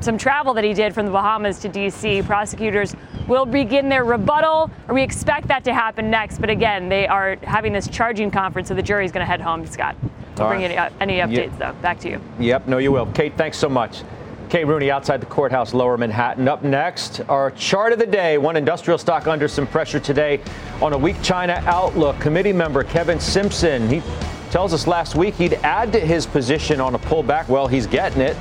[0.00, 2.22] some travel that he did from the Bahamas to D.C.
[2.22, 2.96] Prosecutors
[3.28, 6.40] will begin their rebuttal, or we expect that to happen next.
[6.40, 9.64] But again, they are having this charging conference, so the jury's going to head home.
[9.66, 9.94] Scott,
[10.36, 10.64] I'll bring right.
[10.64, 11.58] any, uh, any updates, yep.
[11.58, 11.72] though.
[11.80, 12.20] Back to you.
[12.40, 13.06] Yep, no, you will.
[13.12, 14.02] Kate, thanks so much.
[14.48, 16.48] Kate Rooney outside the courthouse, lower Manhattan.
[16.48, 18.38] Up next, our chart of the day.
[18.38, 20.40] One industrial stock under some pressure today
[20.80, 22.18] on a weak China outlook.
[22.18, 24.02] Committee member Kevin Simpson, he
[24.50, 27.48] tells us last week he'd add to his position on a pullback.
[27.48, 28.36] Well, he's getting it.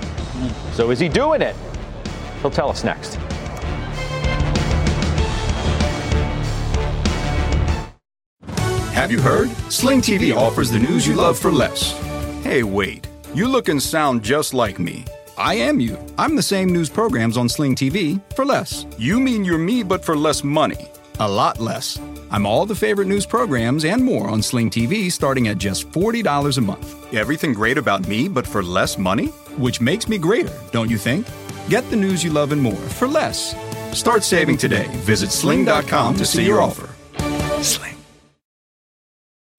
[0.73, 1.55] So is he doing it?
[2.41, 3.15] He'll tell us next.
[8.93, 9.49] Have you heard?
[9.71, 11.91] Sling TV offers the news you love for less.
[12.43, 13.07] Hey, wait.
[13.33, 15.05] You look and sound just like me.
[15.37, 15.97] I am you.
[16.17, 18.87] I'm the same news programs on Sling TV for less.
[18.97, 20.89] You mean you're me, but for less money.
[21.19, 21.99] A lot less.
[22.31, 26.57] I'm all the favorite news programs and more on Sling TV starting at just $40
[26.57, 27.13] a month.
[27.13, 29.27] Everything great about me, but for less money?
[29.57, 31.27] Which makes me greater, don't you think?
[31.69, 33.55] Get the news you love and more for less.
[33.93, 34.87] Start saving today.
[35.05, 36.96] Visit sling.com to see your offer.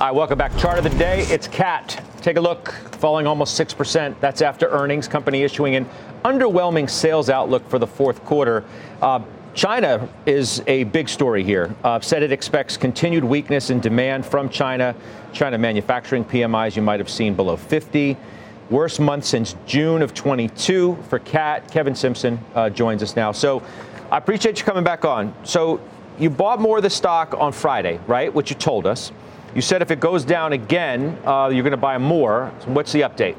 [0.00, 0.56] All right, welcome back.
[0.56, 1.22] Chart of the day.
[1.22, 2.04] It's CAT.
[2.20, 2.70] Take a look.
[3.00, 4.14] Falling almost 6%.
[4.20, 5.08] That's after earnings.
[5.08, 5.88] Company issuing an
[6.24, 8.62] underwhelming sales outlook for the fourth quarter.
[9.02, 9.20] Uh,
[9.54, 11.74] China is a big story here.
[11.82, 14.94] Uh, said it expects continued weakness in demand from China.
[15.32, 18.16] China manufacturing PMIs you might have seen below 50.
[18.70, 21.72] Worst month since June of 22 for CAT.
[21.72, 23.32] Kevin Simpson uh, joins us now.
[23.32, 23.64] So
[24.12, 25.34] I appreciate you coming back on.
[25.42, 25.80] So
[26.20, 28.32] you bought more of the stock on Friday, right?
[28.32, 29.10] Which you told us.
[29.54, 32.52] You said if it goes down again, uh, you're going to buy more.
[32.60, 33.36] So what's the update?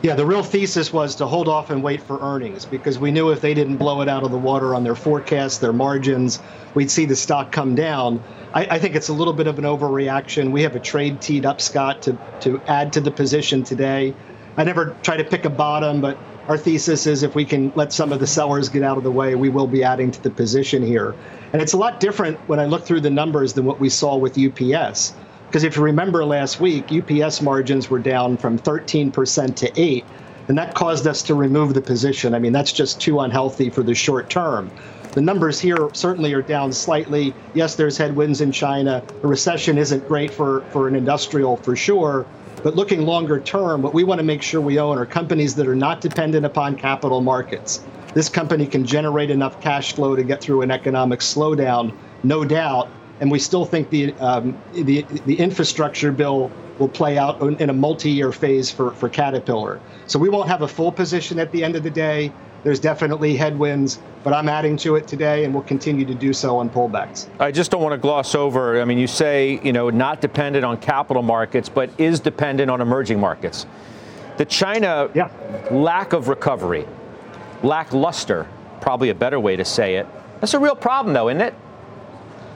[0.00, 3.30] Yeah, the real thesis was to hold off and wait for earnings because we knew
[3.30, 6.38] if they didn't blow it out of the water on their forecasts, their margins,
[6.74, 8.22] we'd see the stock come down.
[8.54, 10.52] I, I, think it's a little bit of an overreaction.
[10.52, 14.14] We have a trade teed up, Scott, to, to add to the position today.
[14.56, 16.16] I never try to pick a bottom, but
[16.48, 19.10] our thesis is if we can let some of the sellers get out of the
[19.10, 21.14] way, we will be adding to the position here.
[21.52, 24.16] And it's a lot different when I look through the numbers than what we saw
[24.16, 25.14] with UPS.
[25.46, 30.04] Because if you remember last week, UPS margins were down from 13% to 8
[30.48, 32.34] and that caused us to remove the position.
[32.34, 34.70] I mean, that's just too unhealthy for the short term.
[35.12, 37.34] The numbers here certainly are down slightly.
[37.54, 39.02] Yes, there's headwinds in China.
[39.22, 42.26] A recession isn't great for, for an industrial for sure.
[42.68, 45.66] But looking longer term, what we want to make sure we own are companies that
[45.66, 47.82] are not dependent upon capital markets.
[48.12, 52.90] This company can generate enough cash flow to get through an economic slowdown, no doubt,
[53.20, 57.72] and we still think the um, the the infrastructure bill will play out in a
[57.72, 59.80] multi-year phase for for Caterpillar.
[60.06, 62.30] So we won't have a full position at the end of the day.
[62.68, 66.58] There's definitely headwinds, but I'm adding to it today, and we'll continue to do so
[66.58, 67.26] on pullbacks.
[67.40, 68.82] I just don't want to gloss over.
[68.82, 72.82] I mean, you say you know not dependent on capital markets, but is dependent on
[72.82, 73.64] emerging markets.
[74.36, 75.30] The China yeah.
[75.70, 76.86] lack of recovery,
[77.62, 78.46] lackluster,
[78.82, 80.06] probably a better way to say it.
[80.42, 81.54] That's a real problem, though, isn't it?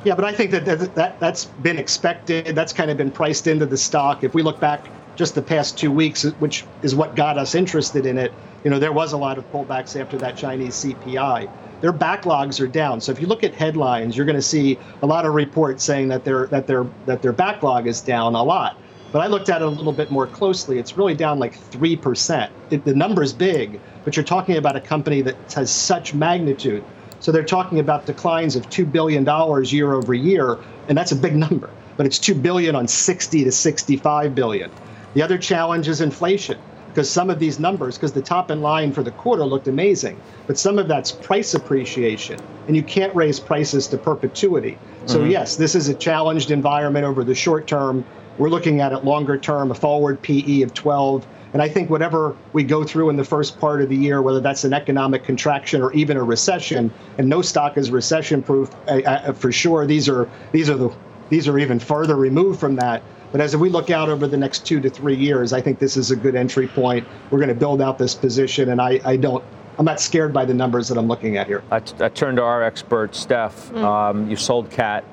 [0.05, 2.55] Yeah, but I think that, that, that that's been expected.
[2.55, 4.25] That's kind of been priced into the stock.
[4.25, 8.07] If we look back just the past two weeks, which is what got us interested
[8.07, 8.33] in it,
[8.64, 11.51] you know, there was a lot of pullbacks after that Chinese CPI.
[11.81, 13.01] Their backlogs are down.
[13.01, 16.09] So if you look at headlines, you're going to see a lot of reports saying
[16.09, 18.79] that their that their that their backlog is down a lot.
[19.11, 20.79] But I looked at it a little bit more closely.
[20.79, 22.51] It's really down like 3%.
[22.70, 26.83] It, the number's big, but you're talking about a company that has such magnitude.
[27.20, 29.25] So they're talking about declines of $2 billion
[29.66, 31.68] year over year, and that's a big number.
[31.98, 34.70] But it's 2 billion on 60 to 65 billion.
[35.14, 38.92] The other challenge is inflation, because some of these numbers, because the top in line
[38.92, 43.40] for the quarter looked amazing, but some of that's price appreciation, and you can't raise
[43.40, 44.79] prices to perpetuity.
[45.07, 45.31] So mm-hmm.
[45.31, 48.05] yes, this is a challenged environment over the short term.
[48.38, 52.35] We're looking at it longer term, a forward PE of 12 and I think whatever
[52.53, 55.83] we go through in the first part of the year, whether that's an economic contraction
[55.83, 59.87] or even a recession, and no stock is recession proof uh, uh, for sure.
[59.87, 60.90] These are these are the
[61.29, 63.03] these are even further removed from that.
[63.33, 65.97] But as we look out over the next two to three years, I think this
[65.97, 67.09] is a good entry point.
[67.31, 69.42] We're going to build out this position, and I, I don't
[69.79, 71.64] I'm not scared by the numbers that I'm looking at here.
[71.71, 73.71] I, t- I turned to our expert, Steph.
[73.71, 73.83] Mm.
[73.83, 75.05] Um, you sold Cat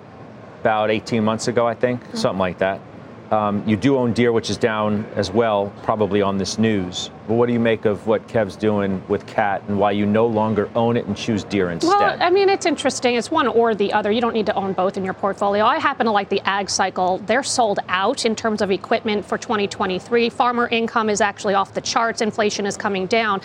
[0.62, 2.18] about 18 months ago, I think, mm.
[2.18, 2.82] something like that.
[3.32, 7.12] Um, you do own Deere, which is down as well, probably on this news.
[7.28, 10.26] But what do you make of what Kev's doing with Cat and why you no
[10.26, 11.89] longer own it and choose Deere instead?
[11.89, 13.15] Well, I mean, it's interesting.
[13.15, 14.12] It's one or the other.
[14.12, 15.63] You don't need to own both in your portfolio.
[15.63, 17.20] I happen to like the ag cycle.
[17.20, 20.30] They're sold out in terms of equipment for 2023.
[20.32, 22.22] Farmer income is actually off the charts.
[22.22, 23.42] Inflation is coming down.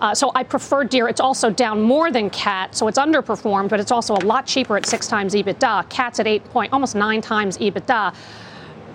[0.00, 1.08] Uh, so I prefer Deere.
[1.08, 4.76] It's also down more than Cat, so it's underperformed, but it's also a lot cheaper
[4.76, 5.88] at six times EBITDA.
[5.88, 8.14] Cat's at eight point, almost nine times EBITDA.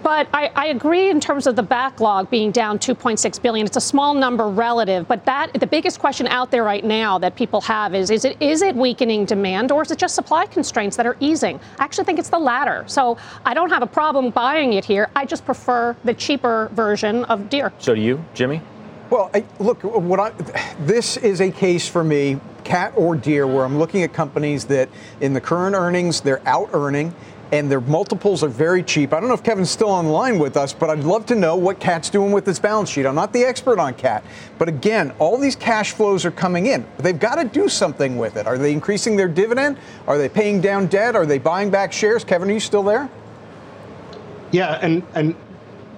[0.04, 3.66] But I, I, agree in terms of the backlog being down 2.6 billion.
[3.66, 7.36] It's a small number relative, but that the biggest question out there right now that
[7.36, 10.96] people have is: is it is it weakening demand or is it just supply constraints
[10.98, 11.60] that are easing?
[11.80, 12.86] I actually think it's the latter.
[12.88, 15.10] So I don't have a problem buying it here.
[15.16, 17.74] I just prefer the cheaper version of Deere.
[17.80, 18.62] So do you, Jimmy?
[19.10, 20.30] Well, I, look, what I,
[20.86, 24.88] this is a case for me, cat or Deere, where I'm looking at companies that
[25.20, 27.16] in the current earnings they're out earning
[27.52, 29.14] and their multiples are very cheap.
[29.14, 31.80] I don't know if Kevin's still online with us, but I'd love to know what
[31.80, 33.06] Cat's doing with its balance sheet.
[33.06, 34.24] I'm not the expert on Cat,
[34.58, 36.86] but again, all these cash flows are coming in.
[37.00, 38.46] They've got to do something with it.
[38.46, 39.78] Are they increasing their dividend?
[40.08, 41.16] Are they paying down debt?
[41.16, 42.24] Are they buying back shares?
[42.24, 43.10] Kevin, are you still there?
[44.52, 45.36] Yeah, and and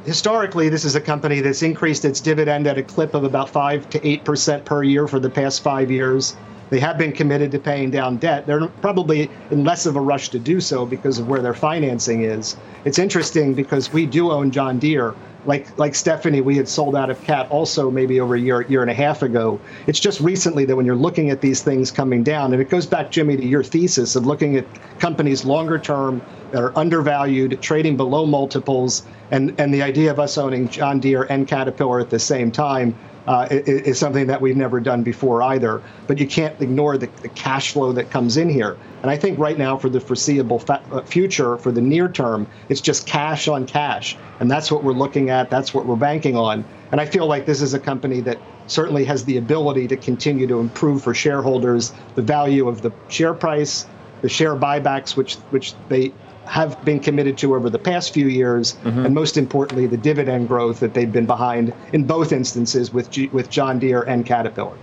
[0.05, 3.89] historically, this is a company that's increased its dividend at a clip of about five
[3.91, 6.35] to eight percent per year for the past five years.
[6.71, 8.47] They have been committed to paying down debt.
[8.47, 12.23] They're probably in less of a rush to do so because of where their financing
[12.23, 12.55] is.
[12.85, 15.13] It's interesting because we do own John Deere.
[15.45, 18.83] Like like Stephanie, we had sold out of Cat also maybe over a year year
[18.83, 19.59] and a half ago.
[19.85, 22.85] It's just recently that when you're looking at these things coming down, and it goes
[22.85, 24.65] back, Jimmy, to your thesis of looking at
[24.99, 30.37] companies longer term that are undervalued, trading below multiples, and and the idea of us
[30.37, 32.95] owning John Deere and Caterpillar at the same time
[33.27, 35.81] uh, is, something that we've never done before either.
[36.07, 38.77] But you can't ignore the, the, cash flow that comes in here.
[39.01, 42.47] And I think right now, for the foreseeable fa- uh, future, for the near term,
[42.69, 44.17] it's just cash on cash.
[44.39, 45.49] And that's what we're looking at.
[45.49, 46.65] That's what we're banking on.
[46.91, 50.47] And I feel like this is a company that certainly has the ability to continue
[50.47, 53.85] to improve for shareholders the value of the share price,
[54.21, 56.13] the share buybacks, which which they
[56.45, 59.05] have been committed to over the past few years, mm-hmm.
[59.05, 63.27] and most importantly, the dividend growth that they've been behind in both instances with G-
[63.27, 64.77] with John Deere and Caterpillar.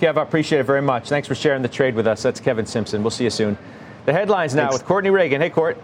[0.00, 1.08] Kev, I appreciate it very much.
[1.08, 2.22] Thanks for sharing the trade with us.
[2.22, 3.02] That's Kevin Simpson.
[3.02, 3.56] We'll see you soon.
[4.06, 4.74] The headlines now Thanks.
[4.74, 5.40] with Courtney Reagan.
[5.40, 5.80] Hey, Court.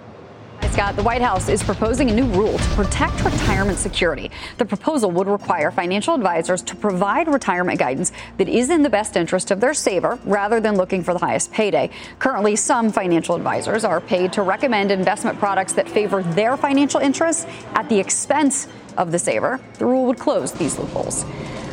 [0.68, 4.30] Scott, the White House is proposing a new rule to protect retirement security.
[4.58, 9.16] The proposal would require financial advisors to provide retirement guidance that is in the best
[9.16, 11.90] interest of their saver rather than looking for the highest payday.
[12.18, 17.46] Currently, some financial advisors are paid to recommend investment products that favor their financial interests
[17.74, 19.60] at the expense of the saver.
[19.78, 21.24] The rule would close these loopholes.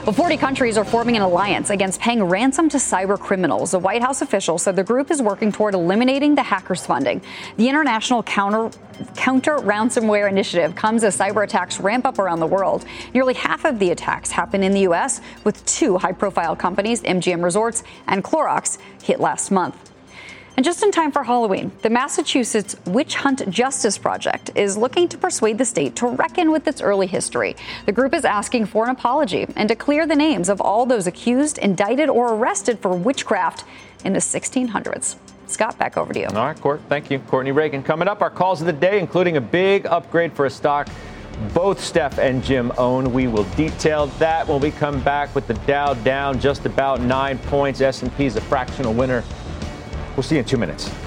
[0.07, 3.73] Well, 40 countries are forming an alliance against paying ransom to cyber criminals.
[3.73, 7.21] A White House official said the group is working toward eliminating the hackers' funding.
[7.57, 8.71] The International Counter
[9.17, 12.85] Counter Ransomware Initiative comes as cyber attacks ramp up around the world.
[13.13, 17.43] Nearly half of the attacks happen in the U.S., with two high profile companies, MGM
[17.43, 19.86] Resorts and Clorox, hit last month.
[20.57, 25.15] And just in time for Halloween, the Massachusetts Witch Hunt Justice Project is looking to
[25.15, 27.55] persuade the state to reckon with its early history.
[27.85, 31.05] The group is asking for an apology and to clear the names of all those
[31.05, 33.65] accused, indicted, or arrested for witchcraft
[34.03, 35.17] in the 1600s.
[35.45, 36.25] Scott, back over to you.
[36.25, 36.81] All right, Court.
[36.89, 37.19] Thank you.
[37.19, 37.83] Courtney Reagan.
[37.83, 40.89] Coming up, our calls of the day, including a big upgrade for a stock
[41.53, 43.13] both Steph and Jim own.
[43.13, 47.37] We will detail that when we come back with the Dow down just about nine
[47.37, 47.79] points.
[47.79, 49.23] S&P is a fractional winner
[50.17, 51.06] We'll see you in two minutes.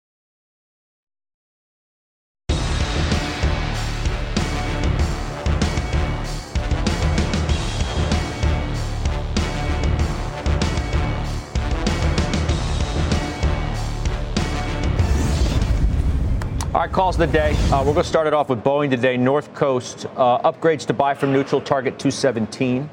[16.73, 17.53] All right, calls of the day.
[17.69, 19.17] Uh, we're going to start it off with Boeing today.
[19.17, 22.89] North Coast uh, upgrades to buy from neutral, target 217.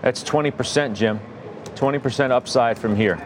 [0.00, 1.20] That's 20%, Jim.
[1.74, 3.16] 20% upside from here.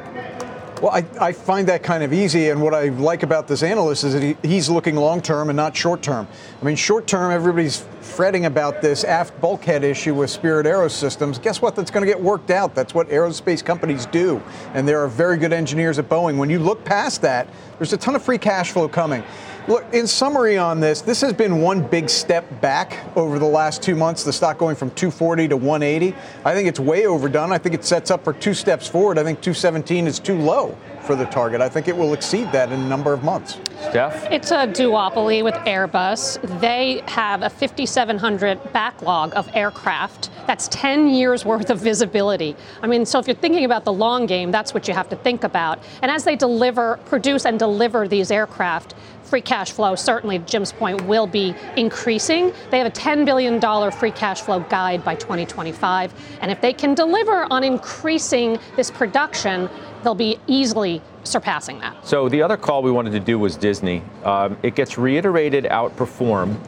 [0.82, 4.02] Well, I, I find that kind of easy, and what I like about this analyst
[4.02, 6.26] is that he, he's looking long term and not short term.
[6.60, 11.40] I mean, short term, everybody's fretting about this aft bulkhead issue with Spirit Aerosystems.
[11.40, 11.76] Guess what?
[11.76, 12.74] That's going to get worked out.
[12.74, 14.42] That's what aerospace companies do,
[14.74, 16.38] and there are very good engineers at Boeing.
[16.38, 17.46] When you look past that,
[17.78, 19.22] there's a ton of free cash flow coming.
[19.68, 23.80] Look, in summary on this, this has been one big step back over the last
[23.80, 24.24] two months.
[24.24, 26.16] The stock going from 240 to 180.
[26.44, 27.52] I think it's way overdone.
[27.52, 29.18] I think it sets up for two steps forward.
[29.18, 31.60] I think 217 is too low for the target.
[31.60, 33.58] I think it will exceed that in a number of months.
[33.88, 34.30] Steph?
[34.32, 36.60] It's a duopoly with Airbus.
[36.60, 40.30] They have a 5,700 backlog of aircraft.
[40.46, 42.56] That's 10 years worth of visibility.
[42.82, 45.16] I mean, so if you're thinking about the long game, that's what you have to
[45.16, 45.78] think about.
[46.02, 48.94] And as they deliver, produce, and deliver these aircraft,
[49.32, 52.52] free cash flow, certainly, Jim's point, will be increasing.
[52.70, 53.58] They have a $10 billion
[53.90, 56.12] free cash flow guide by 2025.
[56.42, 59.70] And if they can deliver on increasing this production,
[60.02, 62.06] they'll be easily surpassing that.
[62.06, 64.02] So the other call we wanted to do was Disney.
[64.22, 66.58] Um, it gets reiterated outperform.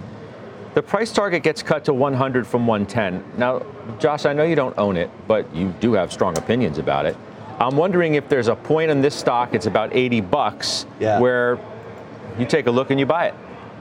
[0.73, 3.39] The price target gets cut to 100 from 110.
[3.39, 3.63] Now,
[3.99, 7.15] Josh, I know you don't own it, but you do have strong opinions about it.
[7.61, 11.21] I'm wondering if there's a point in this stock, it's about 80 bucks, yeah.
[11.21, 11.59] where
[12.39, 13.35] you take a look and you buy it.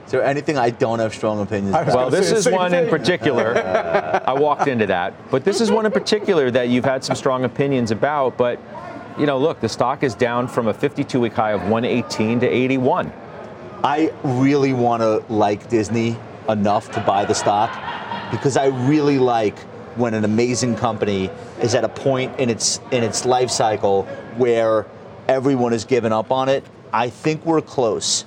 [0.06, 1.94] Is there anything I don't have strong opinions about?
[1.94, 2.84] Well, this is one thing.
[2.84, 3.56] in particular.
[4.26, 7.44] I walked into that, but this is one in particular that you've had some strong
[7.44, 8.36] opinions about.
[8.36, 8.60] But,
[9.18, 12.46] you know, look, the stock is down from a 52 week high of 118 to
[12.46, 13.12] 81.
[13.82, 16.16] I really want to like Disney
[16.48, 17.70] enough to buy the stock
[18.30, 19.58] because I really like
[19.96, 21.30] when an amazing company
[21.62, 24.02] is at a point in its in its life cycle
[24.36, 24.86] where
[25.28, 26.64] everyone has given up on it.
[26.92, 28.24] I think we're close.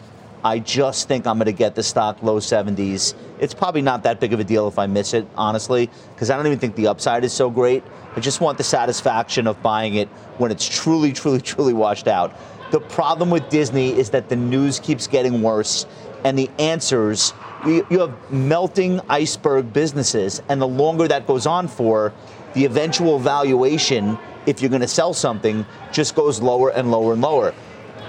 [0.48, 3.16] I just think I'm going to get the stock low 70s.
[3.38, 6.38] It's probably not that big of a deal if I miss it, honestly, because I
[6.38, 7.84] don't even think the upside is so great.
[8.16, 12.34] I just want the satisfaction of buying it when it's truly, truly, truly washed out.
[12.72, 15.86] The problem with Disney is that the news keeps getting worse,
[16.24, 17.34] and the answers
[17.66, 22.14] you, have melting iceberg businesses, and the longer that goes on for,
[22.54, 27.22] the eventual valuation, if you're going to sell something, just goes lower and lower and
[27.22, 27.54] lower.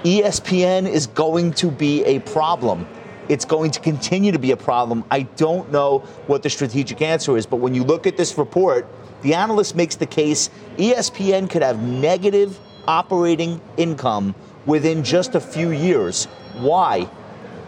[0.03, 2.87] ESPN is going to be a problem.
[3.27, 5.03] It's going to continue to be a problem.
[5.11, 8.87] I don't know what the strategic answer is, but when you look at this report,
[9.23, 14.33] the analyst makes the case ESPN could have negative operating income
[14.65, 16.25] within just a few years.
[16.55, 17.09] Why?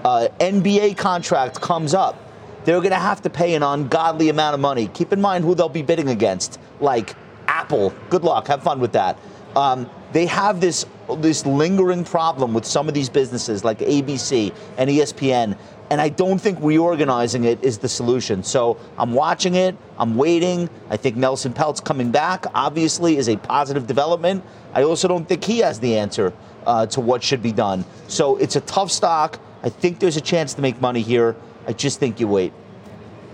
[0.05, 2.17] Uh, NBA contract comes up.
[2.63, 4.87] They're going to have to pay an ungodly amount of money.
[4.87, 7.15] Keep in mind who they'll be bidding against, like
[7.47, 7.93] Apple.
[8.09, 8.47] Good luck.
[8.47, 9.19] Have fun with that.
[9.55, 10.85] Um, they have this
[11.17, 15.57] this lingering problem with some of these businesses like ABC and ESPN,
[15.89, 18.43] and I don't think reorganizing it is the solution.
[18.43, 19.75] So I'm watching it.
[19.97, 20.69] I'm waiting.
[20.89, 24.43] I think Nelson Peltz coming back obviously is a positive development.
[24.73, 26.33] I also don't think he has the answer
[26.65, 27.83] uh, to what should be done.
[28.07, 29.39] So it's a tough stock.
[29.63, 31.35] I think there's a chance to make money here.
[31.67, 32.53] I just think you wait.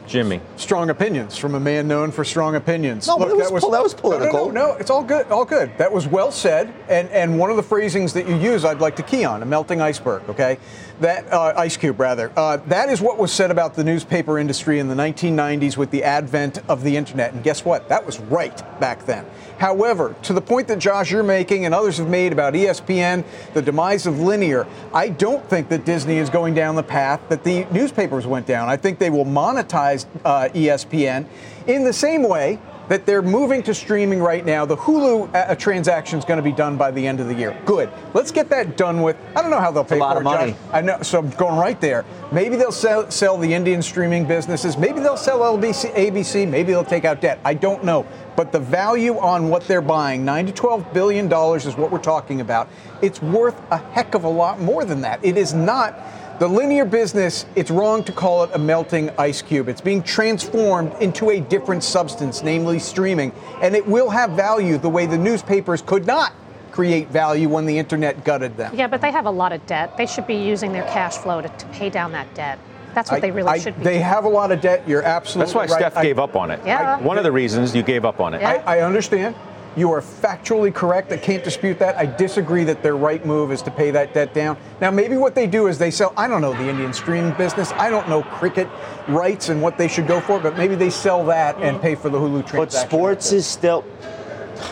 [0.08, 0.40] Jimmy.
[0.56, 3.08] Strong opinions from a man known for strong opinions.
[3.08, 4.52] No, but it was pol- that was No, no, political.
[4.52, 5.28] No, no, it's all good.
[5.28, 5.78] All good.
[5.78, 6.74] That was well said.
[6.88, 9.46] And and one of the phrasings that you use, I'd like to key on: a
[9.46, 10.24] melting iceberg.
[10.30, 10.58] Okay,
[11.00, 12.32] that uh, ice cube rather.
[12.36, 16.04] Uh, that is what was said about the newspaper industry in the 1990s with the
[16.04, 17.34] advent of the internet.
[17.34, 17.90] And guess what?
[17.90, 19.26] That was right back then.
[19.60, 23.24] However, to the point that Josh you're making and others have made about ESPN,
[23.54, 27.44] the demise of linear, I don't think that Disney is going down the path that
[27.44, 28.70] the newspapers went down.
[28.70, 31.26] I think they will monetize uh, ESPN
[31.66, 32.60] in the same way
[32.90, 34.66] that they're moving to streaming right now.
[34.66, 37.60] The Hulu uh, transaction is going to be done by the end of the year.
[37.66, 37.90] Good.
[38.14, 39.18] Let's get that done with.
[39.36, 40.52] I don't know how they'll pay a lot for of it, money.
[40.52, 40.62] Josh.
[40.72, 41.02] I know.
[41.02, 42.06] So I'm going right there.
[42.32, 44.78] Maybe they'll sell, sell the Indian streaming businesses.
[44.78, 46.48] Maybe they'll sell LBC, ABC.
[46.50, 47.40] Maybe they'll take out debt.
[47.44, 48.06] I don't know.
[48.36, 51.98] But the value on what they're buying, nine to twelve billion dollars, is what we're
[51.98, 52.70] talking about.
[53.02, 55.20] It's worth a heck of a lot more than that.
[55.24, 56.00] It is not.
[56.40, 59.68] The linear business, it's wrong to call it a melting ice cube.
[59.68, 63.32] It's being transformed into a different substance, namely streaming,
[63.64, 66.34] and it will have value the way the newspapers could not
[66.72, 68.72] create value when the internet gutted them.
[68.76, 69.98] Yeah, but they have a lot of debt.
[69.98, 72.60] They should be using their cash flow to, to pay down that debt.
[72.94, 73.84] That's what I- they really I- should be.
[73.84, 74.04] They doing.
[74.04, 74.84] have a lot of debt.
[74.88, 75.82] You're absolutely That's why right.
[75.92, 76.60] Steph I- gave up on it.
[76.64, 77.00] Yeah.
[77.00, 78.42] One of the reasons you gave up on it.
[78.42, 78.62] Yeah.
[78.68, 79.34] I, I understand.
[79.78, 81.12] You are factually correct.
[81.12, 81.96] I can't dispute that.
[81.98, 84.58] I disagree that their right move is to pay that debt down.
[84.82, 87.72] Now, maybe what they do is they sell, I don't know the Indian streaming business.
[87.74, 88.68] I don't know cricket
[89.08, 92.10] rights and what they should go for, but maybe they sell that and pay for
[92.10, 92.58] the Hulu transaction.
[92.58, 93.86] But sports is still.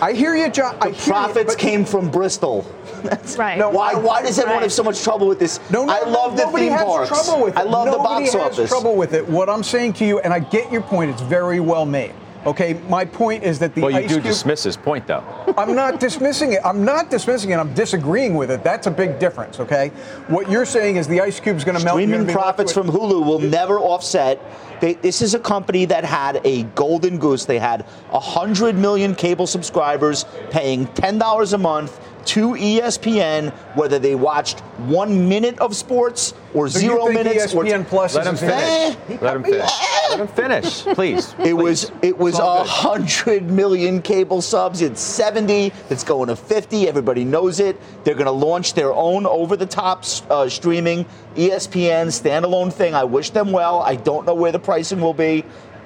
[0.01, 0.75] I hear you, John.
[0.81, 2.65] I The hear you, profits but- came from Bristol.
[3.03, 3.59] That's right.
[3.59, 3.93] No, Why?
[3.93, 4.63] Why does everyone Right.
[4.63, 5.59] have so much trouble with this?
[5.69, 7.09] No, no, I love the nobody theme has parks.
[7.09, 7.59] trouble with it.
[7.59, 8.69] I love nobody the box has office.
[8.71, 9.29] trouble with it.
[9.29, 12.13] What I'm saying to you, and I get your point, it's very well made.
[12.45, 15.23] Okay, my point is that the Well, you ice do cube, dismiss his point, though.
[15.57, 16.59] I'm not dismissing it.
[16.63, 17.55] I'm not dismissing it.
[17.55, 18.63] I'm disagreeing with it.
[18.63, 19.59] That's a big difference.
[19.59, 19.89] Okay,
[20.27, 21.97] what you're saying is the ice cube's going to melt.
[21.99, 24.39] you're Streaming gonna be left profits from Hulu will never offset.
[24.79, 27.45] They, this is a company that had a golden goose.
[27.45, 34.59] They had 100 million cable subscribers paying $10 a month to ESPN, whether they watched
[34.87, 37.53] one minute of sports or So you zero think minutes.
[37.53, 38.97] or ESPN Plus Let is him finish.
[39.09, 39.17] Eh.
[39.21, 39.71] Let him finish.
[40.09, 41.35] Let him finish, please.
[41.39, 44.81] It was it was a hundred million cable subs.
[44.81, 45.71] It's seventy.
[45.89, 46.87] It's going to fifty.
[46.87, 47.79] Everybody knows it.
[48.03, 51.05] They're going to launch their own over-the-top uh, streaming
[51.35, 52.93] ESPN standalone thing.
[52.95, 53.81] I wish them well.
[53.81, 55.43] I don't know where the pricing will be.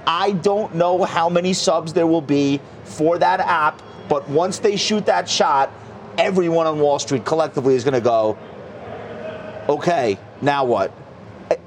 [0.08, 3.82] I don't know how many subs there will be for that app.
[4.08, 5.72] But once they shoot that shot,
[6.20, 8.38] everyone on Wall Street collectively is going to go,
[9.70, 10.92] okay, now what?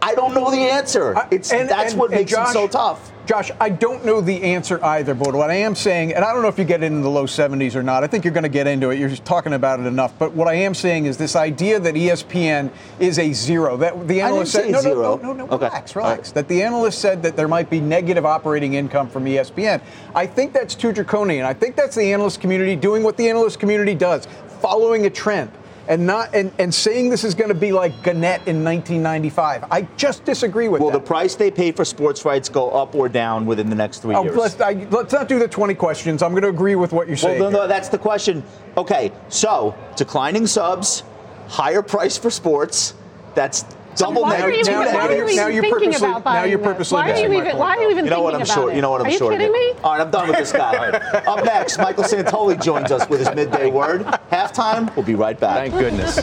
[0.02, 1.14] I- don't know the answer.
[1.30, 3.10] It's And- that's and- what and makes Josh- it so tough.
[3.24, 6.42] Josh, I don't know the answer either, but what I am saying, and I don't
[6.42, 8.02] know if you get into the low 70s or not.
[8.02, 8.98] I think you're going to get into it.
[8.98, 10.12] You're just talking about it enough.
[10.18, 13.76] But what I am saying is this idea that ESPN is a zero.
[13.76, 15.16] That the analyst said, no, zero.
[15.22, 15.66] no, no, no, no, Okay.
[15.66, 16.08] relax, All right.
[16.10, 16.32] relax.
[16.32, 19.80] That the analyst said that there might be negative operating income from ESPN.
[20.16, 21.46] I think that's too draconian.
[21.46, 24.26] I think that's the analyst community doing what the analyst community does,
[24.60, 25.50] following a trend.
[25.88, 29.64] And not and, and saying this is going to be like Gannett in 1995.
[29.70, 30.98] I just disagree with Will that.
[31.00, 34.14] the price they pay for sports rights go up or down within the next three
[34.14, 34.36] Oh, years?
[34.36, 36.22] let's, I, let's not do the 20 questions.
[36.22, 37.38] I'm going to agree with what you're well, saying.
[37.40, 38.44] no, no, that's the question.
[38.76, 41.02] Okay, so declining subs,
[41.48, 42.94] higher price for sports.
[43.34, 43.64] That's
[43.96, 46.24] double why neg- are you, two now- now you you're- now even you're purposely- about
[46.24, 46.66] now you're this?
[46.66, 47.58] purposely Why are you my even?
[47.58, 48.72] Why are you even You know thinking what I'm about short.
[48.72, 48.76] it?
[48.76, 49.32] You know what I'm Are you short.
[49.32, 49.72] kidding me?
[49.84, 50.88] All right, I'm done with this guy.
[51.26, 54.02] Up next, Michael Santoli joins us with his midday word.
[54.30, 54.94] Halftime.
[54.96, 55.56] We'll be right back.
[55.56, 56.18] Thank goodness.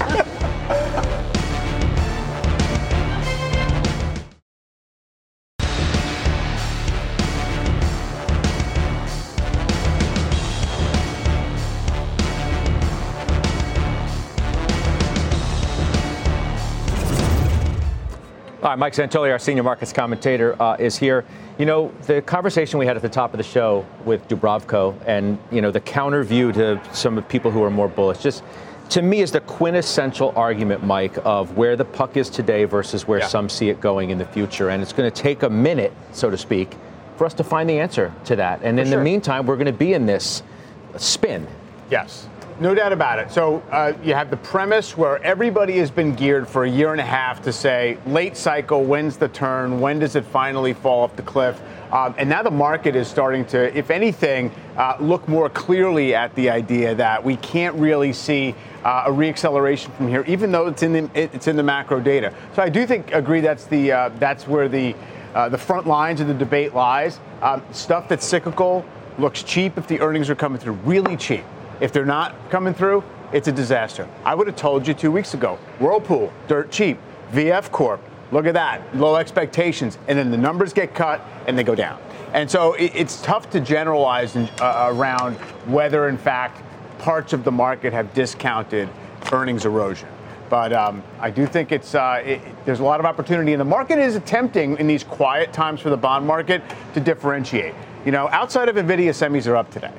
[18.69, 21.25] All right, Mike Santoli, our senior markets commentator, uh, is here.
[21.57, 25.39] You know, the conversation we had at the top of the show with Dubravko and,
[25.51, 28.43] you know, the counter view to some of people who are more bullish, just
[28.89, 33.23] to me is the quintessential argument, Mike, of where the puck is today versus where
[33.23, 34.69] some see it going in the future.
[34.69, 36.75] And it's going to take a minute, so to speak,
[37.17, 38.61] for us to find the answer to that.
[38.61, 38.99] And in sure.
[38.99, 40.43] the meantime, we're going to be in this
[40.95, 41.47] spin.
[41.89, 42.27] Yes.
[42.59, 43.31] No doubt about it.
[43.31, 46.99] So uh, you have the premise where everybody has been geared for a year and
[46.99, 51.15] a half to say late cycle, when's the turn, when does it finally fall off
[51.15, 51.61] the cliff?
[51.91, 56.35] Um, and now the market is starting to, if anything, uh, look more clearly at
[56.35, 58.53] the idea that we can't really see
[58.83, 62.33] uh, a reacceleration from here, even though it's in the it's in the macro data.
[62.55, 64.95] So I do think agree that's the uh, that's where the
[65.33, 67.19] uh, the front lines of the debate lies.
[67.41, 68.85] Um, stuff that's cyclical
[69.17, 71.43] looks cheap if the earnings are coming through, really cheap.
[71.79, 74.07] If they're not coming through, it's a disaster.
[74.25, 75.57] I would have told you two weeks ago.
[75.79, 76.97] Whirlpool, dirt cheap.
[77.31, 78.01] VF Corp,
[78.31, 82.01] look at that, low expectations, and then the numbers get cut and they go down.
[82.33, 85.35] And so it's tough to generalize uh, around
[85.67, 86.61] whether, in fact,
[86.99, 88.89] parts of the market have discounted
[89.31, 90.09] earnings erosion.
[90.49, 93.65] But um, I do think it's uh, it, there's a lot of opportunity, and the
[93.65, 96.63] market is attempting in these quiet times for the bond market
[96.95, 97.75] to differentiate.
[98.05, 99.93] You know, outside of Nvidia, semis are up today.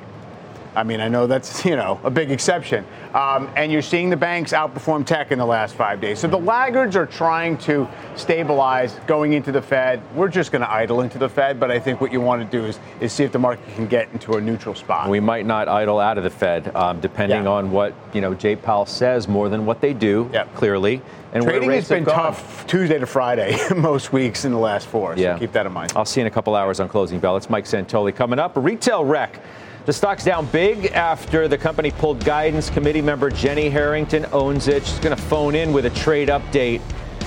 [0.73, 4.17] I mean, I know that's you know a big exception, um, and you're seeing the
[4.17, 6.19] banks outperform tech in the last five days.
[6.19, 10.01] So the laggards are trying to stabilize going into the Fed.
[10.15, 12.57] We're just going to idle into the Fed, but I think what you want to
[12.57, 15.09] do is is see if the market can get into a neutral spot.
[15.09, 17.49] We might not idle out of the Fed, um, depending Yeah.
[17.49, 20.29] on what you know Jay Powell says more than what they do.
[20.55, 21.01] Clearly,
[21.33, 25.15] and trading has been tough Tuesday to Friday most weeks in the last four.
[25.15, 25.37] So Yeah.
[25.37, 25.93] keep that in mind.
[25.95, 27.35] I'll see you in a couple hours on closing bell.
[27.37, 28.55] It's Mike Santoli coming up.
[28.57, 29.39] A retail wreck.
[29.83, 32.69] The stock's down big after the company pulled guidance.
[32.69, 34.85] Committee member Jenny Harrington owns it.
[34.85, 36.81] She's going to phone in with a trade update.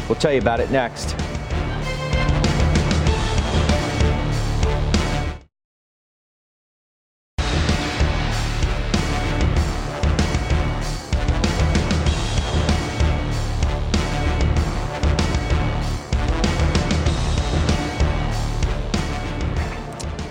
[0.09, 1.17] We'll tell you about it next.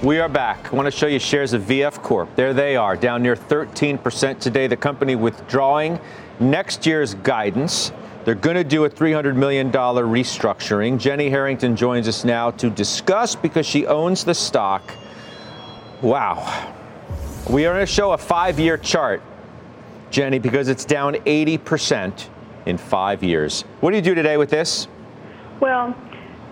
[0.03, 0.73] We are back.
[0.73, 2.35] I want to show you shares of VF Corp.
[2.35, 4.67] There they are, down near 13% today.
[4.67, 5.97] The company withdrawing
[6.41, 7.93] next year's guidance.
[8.25, 10.99] They're going to do a $300 million restructuring.
[10.99, 14.91] Jenny Harrington joins us now to discuss because she owns the stock.
[16.01, 16.75] Wow.
[17.49, 19.21] We are going to show a five year chart,
[20.11, 22.27] Jenny, because it's down 80%
[22.65, 23.61] in five years.
[23.79, 24.89] What do you do today with this?
[25.61, 25.95] Well,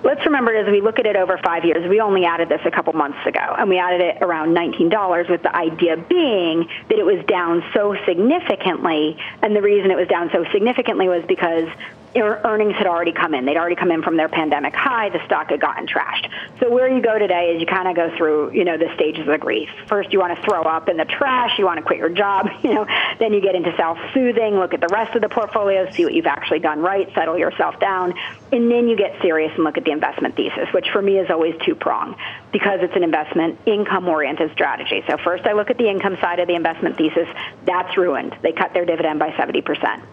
[0.04, 2.72] let's remember as we look at it over five years, we only added this a
[2.72, 7.06] couple months ago, and we added it around $19 with the idea being that it
[7.06, 9.18] was down so significantly.
[9.42, 11.70] And the reason it was down so significantly was because
[12.16, 13.46] earnings had already come in.
[13.46, 15.10] They'd already come in from their pandemic high.
[15.10, 16.30] The stock had gotten trashed.
[16.60, 19.28] So where you go today is you kind of go through, you know, the stages
[19.28, 19.70] of grief.
[19.88, 21.58] First, you want to throw up in the trash.
[21.58, 22.50] You want to quit your job.
[22.62, 22.86] You know,
[23.18, 24.56] then you get into self-soothing.
[24.56, 25.90] Look at the rest of the portfolio.
[25.92, 27.12] See what you've actually done right.
[27.16, 28.14] Settle yourself down,
[28.52, 31.30] and then you get serious and look at the investment thesis, which for me is
[31.30, 32.16] always two prong
[32.52, 35.04] because it's an investment income oriented strategy.
[35.08, 37.28] So first, I look at the income side of the investment thesis.
[37.66, 38.36] That's ruined.
[38.42, 40.04] They cut their dividend by 70 percent.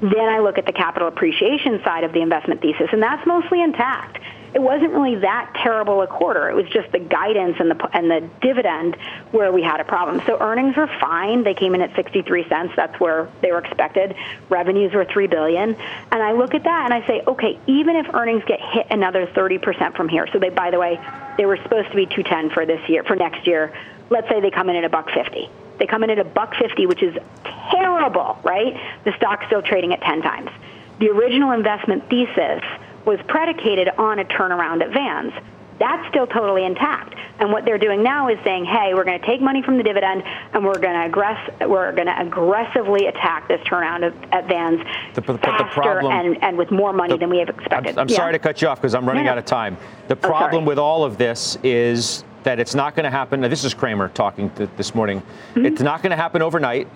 [0.00, 3.60] Then I look at the capital appreciation side of the investment thesis, and that's mostly
[3.60, 4.18] intact.
[4.54, 6.48] It wasn't really that terrible a quarter.
[6.48, 8.96] It was just the guidance and the and the dividend
[9.30, 10.22] where we had a problem.
[10.26, 11.44] So earnings were fine.
[11.44, 12.72] They came in at 63 cents.
[12.76, 14.14] That's where they were expected.
[14.48, 15.74] Revenues were 3 billion.
[16.10, 19.26] And I look at that and I say, okay, even if earnings get hit another
[19.26, 20.26] 30% from here.
[20.32, 20.98] So they by the way,
[21.36, 23.72] they were supposed to be 210 for this year for next year.
[24.10, 25.48] Let's say they come in at a buck 50.
[25.78, 28.80] They come in at a buck 50, which is terrible, right?
[29.04, 30.50] The stock's still trading at 10 times.
[30.98, 32.62] The original investment thesis
[33.04, 35.32] was predicated on a turnaround at Vans.
[35.78, 37.14] That's still totally intact.
[37.38, 39.84] And what they're doing now is saying, "Hey, we're going to take money from the
[39.84, 44.48] dividend and we're going to aggress we're going to aggressively attack this turnaround of, at
[44.48, 44.80] Vans
[45.14, 46.12] The, but the faster problem.
[46.12, 48.16] and, and with more money than we have expected." I'm Yeah.
[48.16, 49.32] sorry to cut you off because I'm running No, no.
[49.32, 49.76] out of time.
[50.08, 53.40] The Oh, problem with all of this is that it's not going to happen.
[53.40, 55.20] Now, this is Cramer talking th- this morning.
[55.20, 55.66] Mm-hmm.
[55.66, 56.88] It's not going to happen overnight,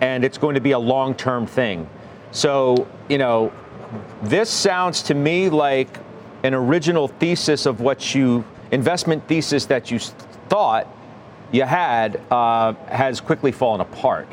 [0.00, 1.88] and it's going to be a long term thing.
[2.32, 3.52] So, you know,
[4.22, 5.98] this sounds to me like
[6.42, 9.98] an original thesis of what you, investment thesis that you
[10.48, 10.86] thought
[11.52, 14.28] you had, uh, has quickly fallen apart.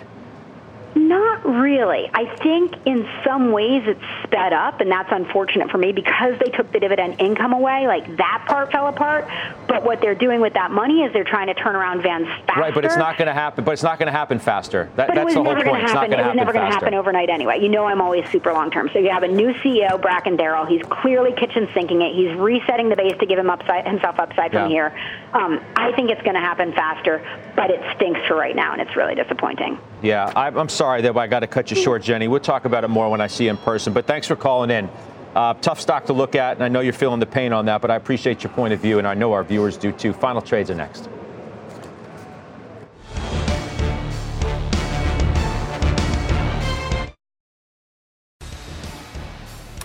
[0.95, 2.09] Not really.
[2.13, 6.49] I think in some ways it's sped up, and that's unfortunate for me because they
[6.51, 7.87] took the dividend income away.
[7.87, 9.27] Like that part fell apart.
[9.67, 12.59] But what they're doing with that money is they're trying to turn around Vans faster.
[12.61, 13.63] Right, but it's not going to happen.
[13.63, 14.89] But it's not going to happen faster.
[14.95, 15.65] That, But that's the whole point.
[15.65, 16.11] going to It's not happen.
[16.11, 17.59] going It to was happen never going to happen overnight anyway.
[17.59, 18.89] You know, I'm always super long term.
[18.93, 20.65] So you have a new CEO, Bracken Darrell.
[20.65, 22.13] He's clearly kitchen sinking it.
[22.13, 24.91] He's resetting the base to give him upside, himself upside from Yeah.
[24.91, 24.99] here.
[25.33, 27.25] Um, I think it's going to happen faster,
[27.55, 29.79] but it stinks for right now, and it's really disappointing.
[30.03, 32.27] Yeah, I'm, I'm sorry sorry that I got to cut you short, Jenny.
[32.27, 33.93] We'll talk about it more when I see you in person.
[33.93, 34.89] But thanks for calling in.
[35.33, 37.79] Uh, tough stock to look at, and I know you're feeling the pain on that,
[37.79, 40.11] but I appreciate your point of view, and I know our viewers do too.
[40.11, 41.07] Final trades are next.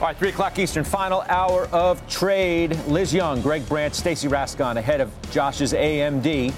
[0.01, 2.77] All right, 3 o'clock Eastern, final hour of trade.
[2.89, 6.53] Liz Young, Greg Branch, Stacy Rascon ahead of Josh's AMD.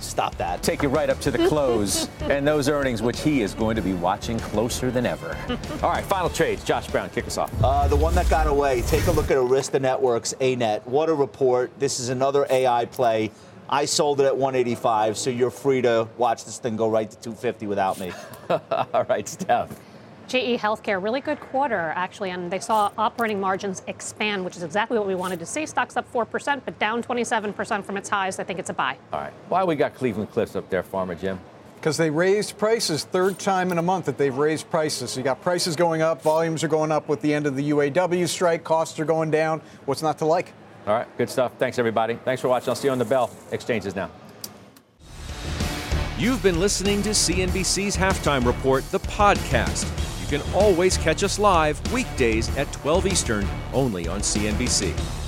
[0.00, 0.62] Stop that.
[0.62, 3.82] Take you right up to the close and those earnings, which he is going to
[3.82, 5.36] be watching closer than ever.
[5.82, 6.64] All right, final trades.
[6.64, 7.52] Josh Brown, kick us off.
[7.62, 8.82] Uh, the one that got away.
[8.82, 10.86] Take a look at Arista Networks, ANET.
[10.86, 11.70] What a report.
[11.78, 13.30] This is another AI play.
[13.70, 17.16] I sold it at 185, so you're free to watch this thing go right to
[17.18, 18.12] 250 without me.
[18.50, 19.68] All right, Steph.
[20.28, 24.98] GE Healthcare, really good quarter, actually, and they saw operating margins expand, which is exactly
[24.98, 25.64] what we wanted to see.
[25.64, 28.38] Stock's up 4%, but down 27% from its highs.
[28.38, 28.98] I think it's a buy.
[29.12, 29.32] All right.
[29.48, 31.40] Why we got Cleveland Cliffs up there, Farmer Jim?
[31.76, 35.12] Because they raised prices, third time in a month that they've raised prices.
[35.12, 37.70] So you got prices going up, volumes are going up with the end of the
[37.70, 39.62] UAW strike, costs are going down.
[39.86, 40.52] What's not to like?
[40.86, 41.52] All right, good stuff.
[41.58, 42.18] Thanks, everybody.
[42.24, 42.68] Thanks for watching.
[42.68, 43.30] I'll see you on the bell.
[43.52, 44.10] Exchanges now.
[46.18, 49.86] You've been listening to CNBC's Halftime Report, the podcast.
[50.28, 55.27] Can always catch us live weekdays at 12 Eastern, only on CNBC.